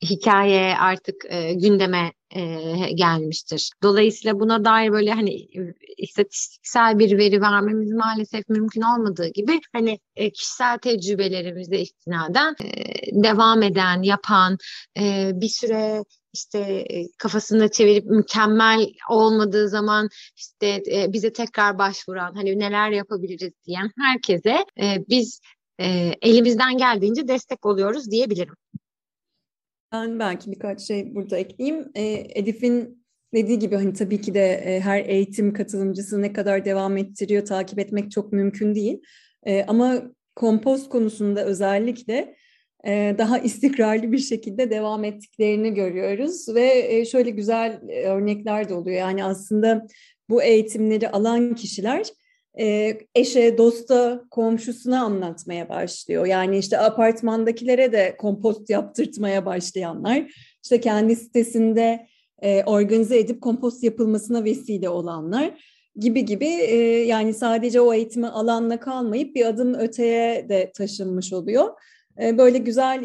hikaye 0.02 0.76
artık 0.78 1.24
e, 1.28 1.54
gündeme 1.54 2.12
e, 2.30 2.42
gelmiştir. 2.94 3.70
Dolayısıyla 3.82 4.40
buna 4.40 4.64
dair 4.64 4.92
böyle 4.92 5.12
hani 5.12 5.48
istatistiksel 5.98 6.98
bir 6.98 7.18
veri 7.18 7.40
vermemiz 7.40 7.92
maalesef 7.92 8.48
mümkün 8.48 8.82
olmadığı 8.82 9.28
gibi 9.28 9.60
hani 9.72 9.98
e, 10.16 10.30
kişisel 10.30 10.78
tecrübelerimize 10.78 11.78
istinaden 11.78 12.54
e, 12.64 13.22
devam 13.24 13.62
eden, 13.62 14.02
yapan 14.02 14.58
e, 15.00 15.30
bir 15.34 15.48
süre 15.48 16.04
işte 16.34 16.58
e, 16.90 17.08
kafasında 17.18 17.70
çevirip 17.70 18.04
mükemmel 18.04 18.86
olmadığı 19.10 19.68
zaman 19.68 20.08
işte 20.36 20.82
e, 20.92 21.12
bize 21.12 21.32
tekrar 21.32 21.78
başvuran 21.78 22.34
hani 22.34 22.58
neler 22.58 22.90
yapabiliriz 22.90 23.52
diyen 23.66 23.90
herkese 23.98 24.64
e, 24.80 24.96
biz 25.08 25.40
e, 25.80 26.12
elimizden 26.22 26.78
geldiğince 26.78 27.28
destek 27.28 27.66
oluyoruz 27.66 28.10
diyebilirim. 28.10 28.54
Ben 29.92 30.18
belki 30.18 30.52
birkaç 30.52 30.80
şey 30.80 31.14
burada 31.14 31.38
ekleyeyim. 31.38 31.90
E, 31.94 32.02
Elif'in 32.12 33.04
dediği 33.34 33.58
gibi 33.58 33.74
hani 33.76 33.92
tabii 33.92 34.20
ki 34.20 34.34
de 34.34 34.52
e, 34.52 34.80
her 34.80 35.04
eğitim 35.04 35.52
katılımcısı 35.52 36.22
ne 36.22 36.32
kadar 36.32 36.64
devam 36.64 36.96
ettiriyor 36.96 37.44
takip 37.46 37.78
etmek 37.78 38.10
çok 38.10 38.32
mümkün 38.32 38.74
değil. 38.74 39.02
E, 39.46 39.64
ama 39.64 40.02
kompost 40.36 40.88
konusunda 40.88 41.44
özellikle 41.44 42.34
e, 42.86 43.14
daha 43.18 43.38
istikrarlı 43.38 44.12
bir 44.12 44.18
şekilde 44.18 44.70
devam 44.70 45.04
ettiklerini 45.04 45.74
görüyoruz 45.74 46.54
ve 46.54 46.86
e, 46.88 47.04
şöyle 47.04 47.30
güzel 47.30 47.80
e, 47.88 48.04
örnekler 48.04 48.68
de 48.68 48.74
oluyor. 48.74 48.96
Yani 48.96 49.24
aslında 49.24 49.86
bu 50.28 50.42
eğitimleri 50.42 51.08
alan 51.08 51.54
kişiler 51.54 52.06
e, 52.60 52.98
eşe, 53.14 53.58
dosta, 53.58 54.24
komşusuna 54.30 55.02
anlatmaya 55.02 55.68
başlıyor. 55.68 56.26
Yani 56.26 56.58
işte 56.58 56.78
apartmandakilere 56.78 57.92
de 57.92 58.16
kompost 58.16 58.70
yaptırtmaya 58.70 59.46
başlayanlar, 59.46 60.32
işte 60.62 60.80
kendi 60.80 61.16
sitesinde 61.16 62.06
e, 62.42 62.64
organize 62.64 63.18
edip 63.18 63.42
kompost 63.42 63.84
yapılmasına 63.84 64.44
vesile 64.44 64.88
olanlar 64.88 65.50
gibi 65.96 66.24
gibi 66.24 66.46
e, 66.46 66.76
yani 67.04 67.34
sadece 67.34 67.80
o 67.80 67.94
eğitimi 67.94 68.28
alanla 68.28 68.80
kalmayıp 68.80 69.34
bir 69.34 69.46
adım 69.46 69.74
öteye 69.74 70.48
de 70.48 70.72
taşınmış 70.74 71.32
oluyor. 71.32 71.68
Böyle 72.18 72.58
güzel 72.58 73.04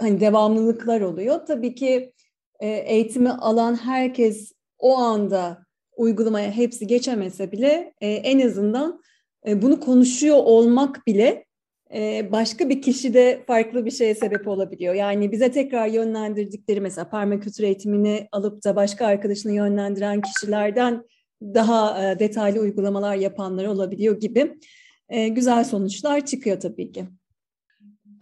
hani 0.00 0.20
devamlılıklar 0.20 1.00
oluyor. 1.00 1.46
Tabii 1.46 1.74
ki 1.74 2.12
eğitimi 2.60 3.30
alan 3.30 3.74
herkes 3.74 4.52
o 4.78 4.96
anda 4.96 5.66
uygulamaya 6.02 6.50
hepsi 6.50 6.86
geçemese 6.86 7.52
bile 7.52 7.94
e, 8.00 8.08
en 8.08 8.48
azından 8.48 9.02
e, 9.46 9.62
bunu 9.62 9.80
konuşuyor 9.80 10.36
olmak 10.36 11.06
bile 11.06 11.44
e, 11.94 12.32
başka 12.32 12.68
bir 12.68 12.82
kişide 12.82 13.44
farklı 13.46 13.84
bir 13.84 13.90
şeye 13.90 14.14
sebep 14.14 14.48
olabiliyor. 14.48 14.94
Yani 14.94 15.32
bize 15.32 15.50
tekrar 15.52 15.86
yönlendirdikleri 15.86 16.80
mesela 16.80 17.10
permakültür 17.10 17.64
eğitimini 17.64 18.28
alıp 18.32 18.64
da 18.64 18.76
başka 18.76 19.06
arkadaşını 19.06 19.52
yönlendiren 19.52 20.20
kişilerden 20.20 21.02
daha 21.42 22.10
e, 22.10 22.18
detaylı 22.18 22.60
uygulamalar 22.60 23.16
yapanlar 23.16 23.66
olabiliyor 23.66 24.20
gibi 24.20 24.58
e, 25.08 25.28
güzel 25.28 25.64
sonuçlar 25.64 26.26
çıkıyor 26.26 26.60
tabii 26.60 26.92
ki. 26.92 27.04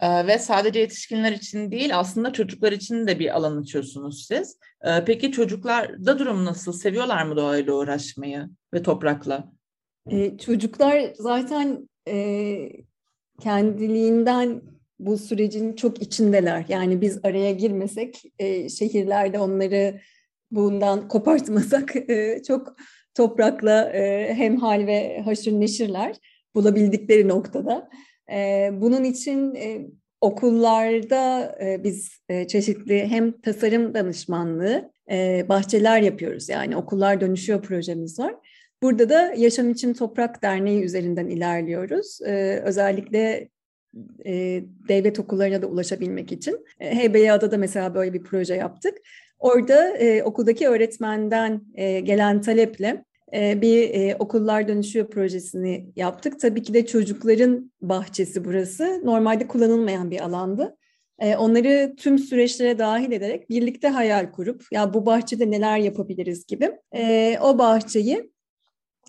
Ee, 0.01 0.27
ve 0.27 0.39
sadece 0.39 0.79
yetişkinler 0.79 1.31
için 1.31 1.71
değil 1.71 1.99
aslında 1.99 2.33
çocuklar 2.33 2.71
için 2.71 3.07
de 3.07 3.19
bir 3.19 3.35
alan 3.35 3.61
açıyorsunuz 3.61 4.25
siz. 4.27 4.57
Ee, 4.85 5.05
peki 5.05 5.31
çocuklarda 5.31 6.19
durum 6.19 6.45
nasıl? 6.45 6.73
Seviyorlar 6.73 7.23
mı 7.23 7.35
doğayla 7.35 7.73
uğraşmayı 7.73 8.49
ve 8.73 8.83
toprakla? 8.83 9.51
Ee, 10.11 10.37
çocuklar 10.37 11.13
zaten 11.17 11.89
e, 12.07 12.69
kendiliğinden 13.41 14.61
bu 14.99 15.17
sürecin 15.17 15.73
çok 15.73 16.01
içindeler. 16.01 16.65
Yani 16.69 17.01
biz 17.01 17.19
araya 17.23 17.51
girmesek, 17.51 18.23
e, 18.39 18.69
şehirlerde 18.69 19.39
onları 19.39 19.99
bundan 20.51 21.07
kopartmasak 21.07 21.95
e, 22.09 22.41
çok 22.47 22.75
toprakla 23.15 23.89
e, 23.89 24.33
hemhal 24.33 24.87
ve 24.87 25.21
haşır 25.21 25.51
neşirler 25.51 26.15
bulabildikleri 26.55 27.27
noktada. 27.27 27.89
Bunun 28.71 29.03
için 29.03 29.55
e, 29.55 29.87
okullarda 30.21 31.55
e, 31.61 31.83
biz 31.83 32.11
e, 32.29 32.47
çeşitli 32.47 33.07
hem 33.07 33.41
tasarım 33.41 33.93
danışmanlığı, 33.93 34.91
bahçeler 35.49 36.01
yapıyoruz. 36.01 36.49
Yani 36.49 36.77
okullar 36.77 37.21
dönüşüyor 37.21 37.61
projemiz 37.61 38.19
var. 38.19 38.35
Burada 38.81 39.09
da 39.09 39.33
Yaşam 39.37 39.69
İçin 39.69 39.93
Toprak 39.93 40.43
Derneği 40.43 40.83
üzerinden 40.83 41.27
ilerliyoruz. 41.27 42.21
Özellikle 42.63 43.49
devlet 44.87 45.19
okullarına 45.19 45.61
da 45.61 45.67
ulaşabilmek 45.67 46.31
için. 46.31 46.65
E, 46.79 46.95
HBYA'da 46.95 47.51
da 47.51 47.57
mesela 47.57 47.95
böyle 47.95 48.13
bir 48.13 48.23
proje 48.23 48.55
yaptık. 48.55 48.97
Orada 49.39 49.97
e, 49.97 50.23
okuldaki 50.23 50.67
öğretmenden 50.67 51.61
e, 51.75 51.99
gelen 51.99 52.41
taleple 52.41 53.05
bir 53.33 53.89
e, 53.93 54.15
okullar 54.19 54.67
dönüşüyor 54.67 55.07
projesini 55.07 55.85
yaptık. 55.95 56.39
Tabii 56.39 56.63
ki 56.63 56.73
de 56.73 56.85
çocukların 56.85 57.71
bahçesi 57.81 58.45
burası. 58.45 59.01
Normalde 59.03 59.47
kullanılmayan 59.47 60.11
bir 60.11 60.21
alandı. 60.21 60.77
E, 61.19 61.35
onları 61.35 61.95
tüm 61.97 62.19
süreçlere 62.19 62.79
dahil 62.79 63.11
ederek 63.11 63.49
birlikte 63.49 63.87
hayal 63.87 64.31
kurup 64.31 64.63
ya 64.71 64.93
bu 64.93 65.05
bahçede 65.05 65.51
neler 65.51 65.77
yapabiliriz 65.77 66.45
gibi 66.45 66.71
e, 66.95 67.37
o 67.41 67.57
bahçeyi 67.57 68.31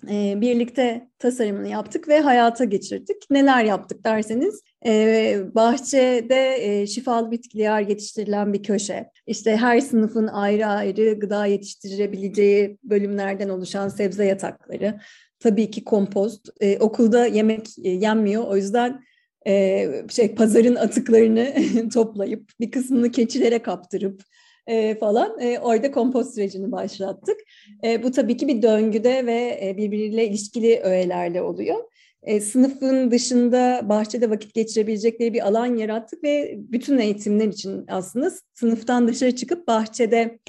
e, 0.09 0.41
birlikte 0.41 1.09
tasarımını 1.19 1.67
yaptık 1.67 2.07
ve 2.07 2.19
hayata 2.19 2.63
geçirdik. 2.63 3.17
Neler 3.29 3.63
yaptık 3.63 4.03
derseniz 4.05 4.61
e, 4.85 5.35
bahçede 5.55 6.57
e, 6.59 6.87
şifalı 6.87 7.31
bitkiler 7.31 7.81
yetiştirilen 7.81 8.53
bir 8.53 8.63
köşe. 8.63 9.09
İşte 9.27 9.57
her 9.57 9.79
sınıfın 9.79 10.27
ayrı 10.27 10.65
ayrı 10.65 11.19
gıda 11.19 11.45
yetiştirebileceği 11.45 12.77
bölümlerden 12.83 13.49
oluşan 13.49 13.87
sebze 13.87 14.25
yatakları. 14.25 14.99
Tabii 15.39 15.71
ki 15.71 15.83
kompost. 15.83 16.49
E, 16.61 16.79
okulda 16.79 17.25
yemek 17.25 17.67
e, 17.83 17.89
yenmiyor. 17.89 18.43
O 18.47 18.55
yüzden 18.55 19.03
e, 19.47 19.87
şey 20.09 20.35
pazarın 20.35 20.75
atıklarını 20.75 21.53
toplayıp 21.93 22.49
bir 22.59 22.71
kısmını 22.71 23.11
keçilere 23.11 23.59
kaptırıp 23.59 24.21
e, 24.67 24.95
falan 24.95 25.39
e, 25.39 25.59
orada 25.59 25.91
kompost 25.91 26.35
sürecini 26.35 26.71
başlattık. 26.71 27.37
E, 27.83 28.03
bu 28.03 28.11
tabii 28.11 28.37
ki 28.37 28.47
bir 28.47 28.61
döngüde 28.61 29.25
ve 29.25 29.59
e, 29.63 29.77
birbiriyle 29.77 30.27
ilişkili 30.27 30.79
öğelerle 30.83 31.41
oluyor. 31.41 31.83
E, 32.23 32.41
sınıfın 32.41 33.11
dışında 33.11 33.81
bahçede 33.89 34.29
vakit 34.29 34.53
geçirebilecekleri 34.53 35.33
bir 35.33 35.47
alan 35.47 35.75
yarattık 35.75 36.23
ve 36.23 36.55
bütün 36.57 36.97
eğitimler 36.97 37.47
için 37.47 37.85
aslında 37.87 38.31
sınıftan 38.53 39.07
dışarı 39.07 39.35
çıkıp 39.35 39.67
bahçede 39.67 40.39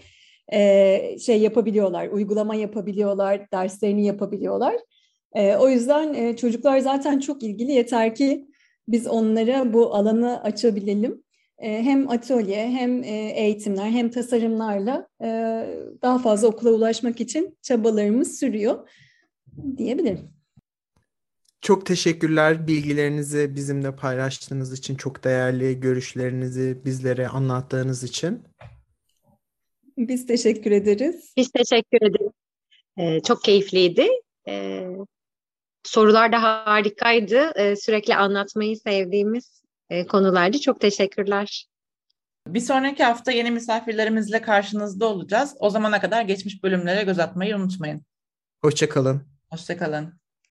e, 0.52 1.18
şey 1.18 1.40
yapabiliyorlar, 1.40 2.08
uygulama 2.08 2.54
yapabiliyorlar, 2.54 3.50
derslerini 3.52 4.06
yapabiliyorlar. 4.06 4.74
E, 5.34 5.56
o 5.56 5.68
yüzden 5.68 6.14
e, 6.14 6.36
çocuklar 6.36 6.78
zaten 6.78 7.18
çok 7.18 7.42
ilgili 7.42 7.72
yeter 7.72 8.14
ki 8.14 8.46
biz 8.88 9.06
onlara 9.06 9.72
bu 9.72 9.94
alanı 9.94 10.42
açabilelim. 10.42 11.24
E, 11.58 11.82
hem 11.82 12.10
atölye 12.10 12.68
hem 12.68 13.04
e, 13.04 13.32
eğitimler 13.36 13.90
hem 13.90 14.10
tasarımlarla 14.10 15.08
e, 15.22 15.28
daha 16.02 16.18
fazla 16.18 16.48
okula 16.48 16.70
ulaşmak 16.70 17.20
için 17.20 17.58
çabalarımız 17.62 18.38
sürüyor 18.38 18.88
diyebilirim. 19.76 20.33
Çok 21.64 21.86
teşekkürler 21.86 22.66
bilgilerinizi 22.66 23.56
bizimle 23.56 23.96
paylaştığınız 23.96 24.72
için, 24.72 24.94
çok 24.94 25.24
değerli 25.24 25.80
görüşlerinizi 25.80 26.78
bizlere 26.84 27.28
anlattığınız 27.28 28.04
için. 28.04 28.42
Biz 29.96 30.26
teşekkür 30.26 30.70
ederiz. 30.70 31.32
Biz 31.36 31.50
teşekkür 31.50 31.96
ederiz. 31.96 32.32
Ee, 32.98 33.22
çok 33.22 33.44
keyifliydi. 33.44 34.08
Ee, 34.48 34.88
sorular 35.84 36.32
da 36.32 36.42
harikaydı. 36.42 37.52
Ee, 37.56 37.76
sürekli 37.76 38.14
anlatmayı 38.14 38.76
sevdiğimiz 38.76 39.62
e, 39.90 40.06
konulardı. 40.06 40.60
Çok 40.60 40.80
teşekkürler. 40.80 41.68
Bir 42.48 42.60
sonraki 42.60 43.04
hafta 43.04 43.32
yeni 43.32 43.50
misafirlerimizle 43.50 44.42
karşınızda 44.42 45.06
olacağız. 45.06 45.54
O 45.58 45.70
zamana 45.70 46.00
kadar 46.00 46.22
geçmiş 46.22 46.62
bölümlere 46.62 47.02
göz 47.02 47.18
atmayı 47.18 47.56
unutmayın. 47.56 48.02
Hoşçakalın. 48.62 49.22
Hoşçakalın. 49.50 50.23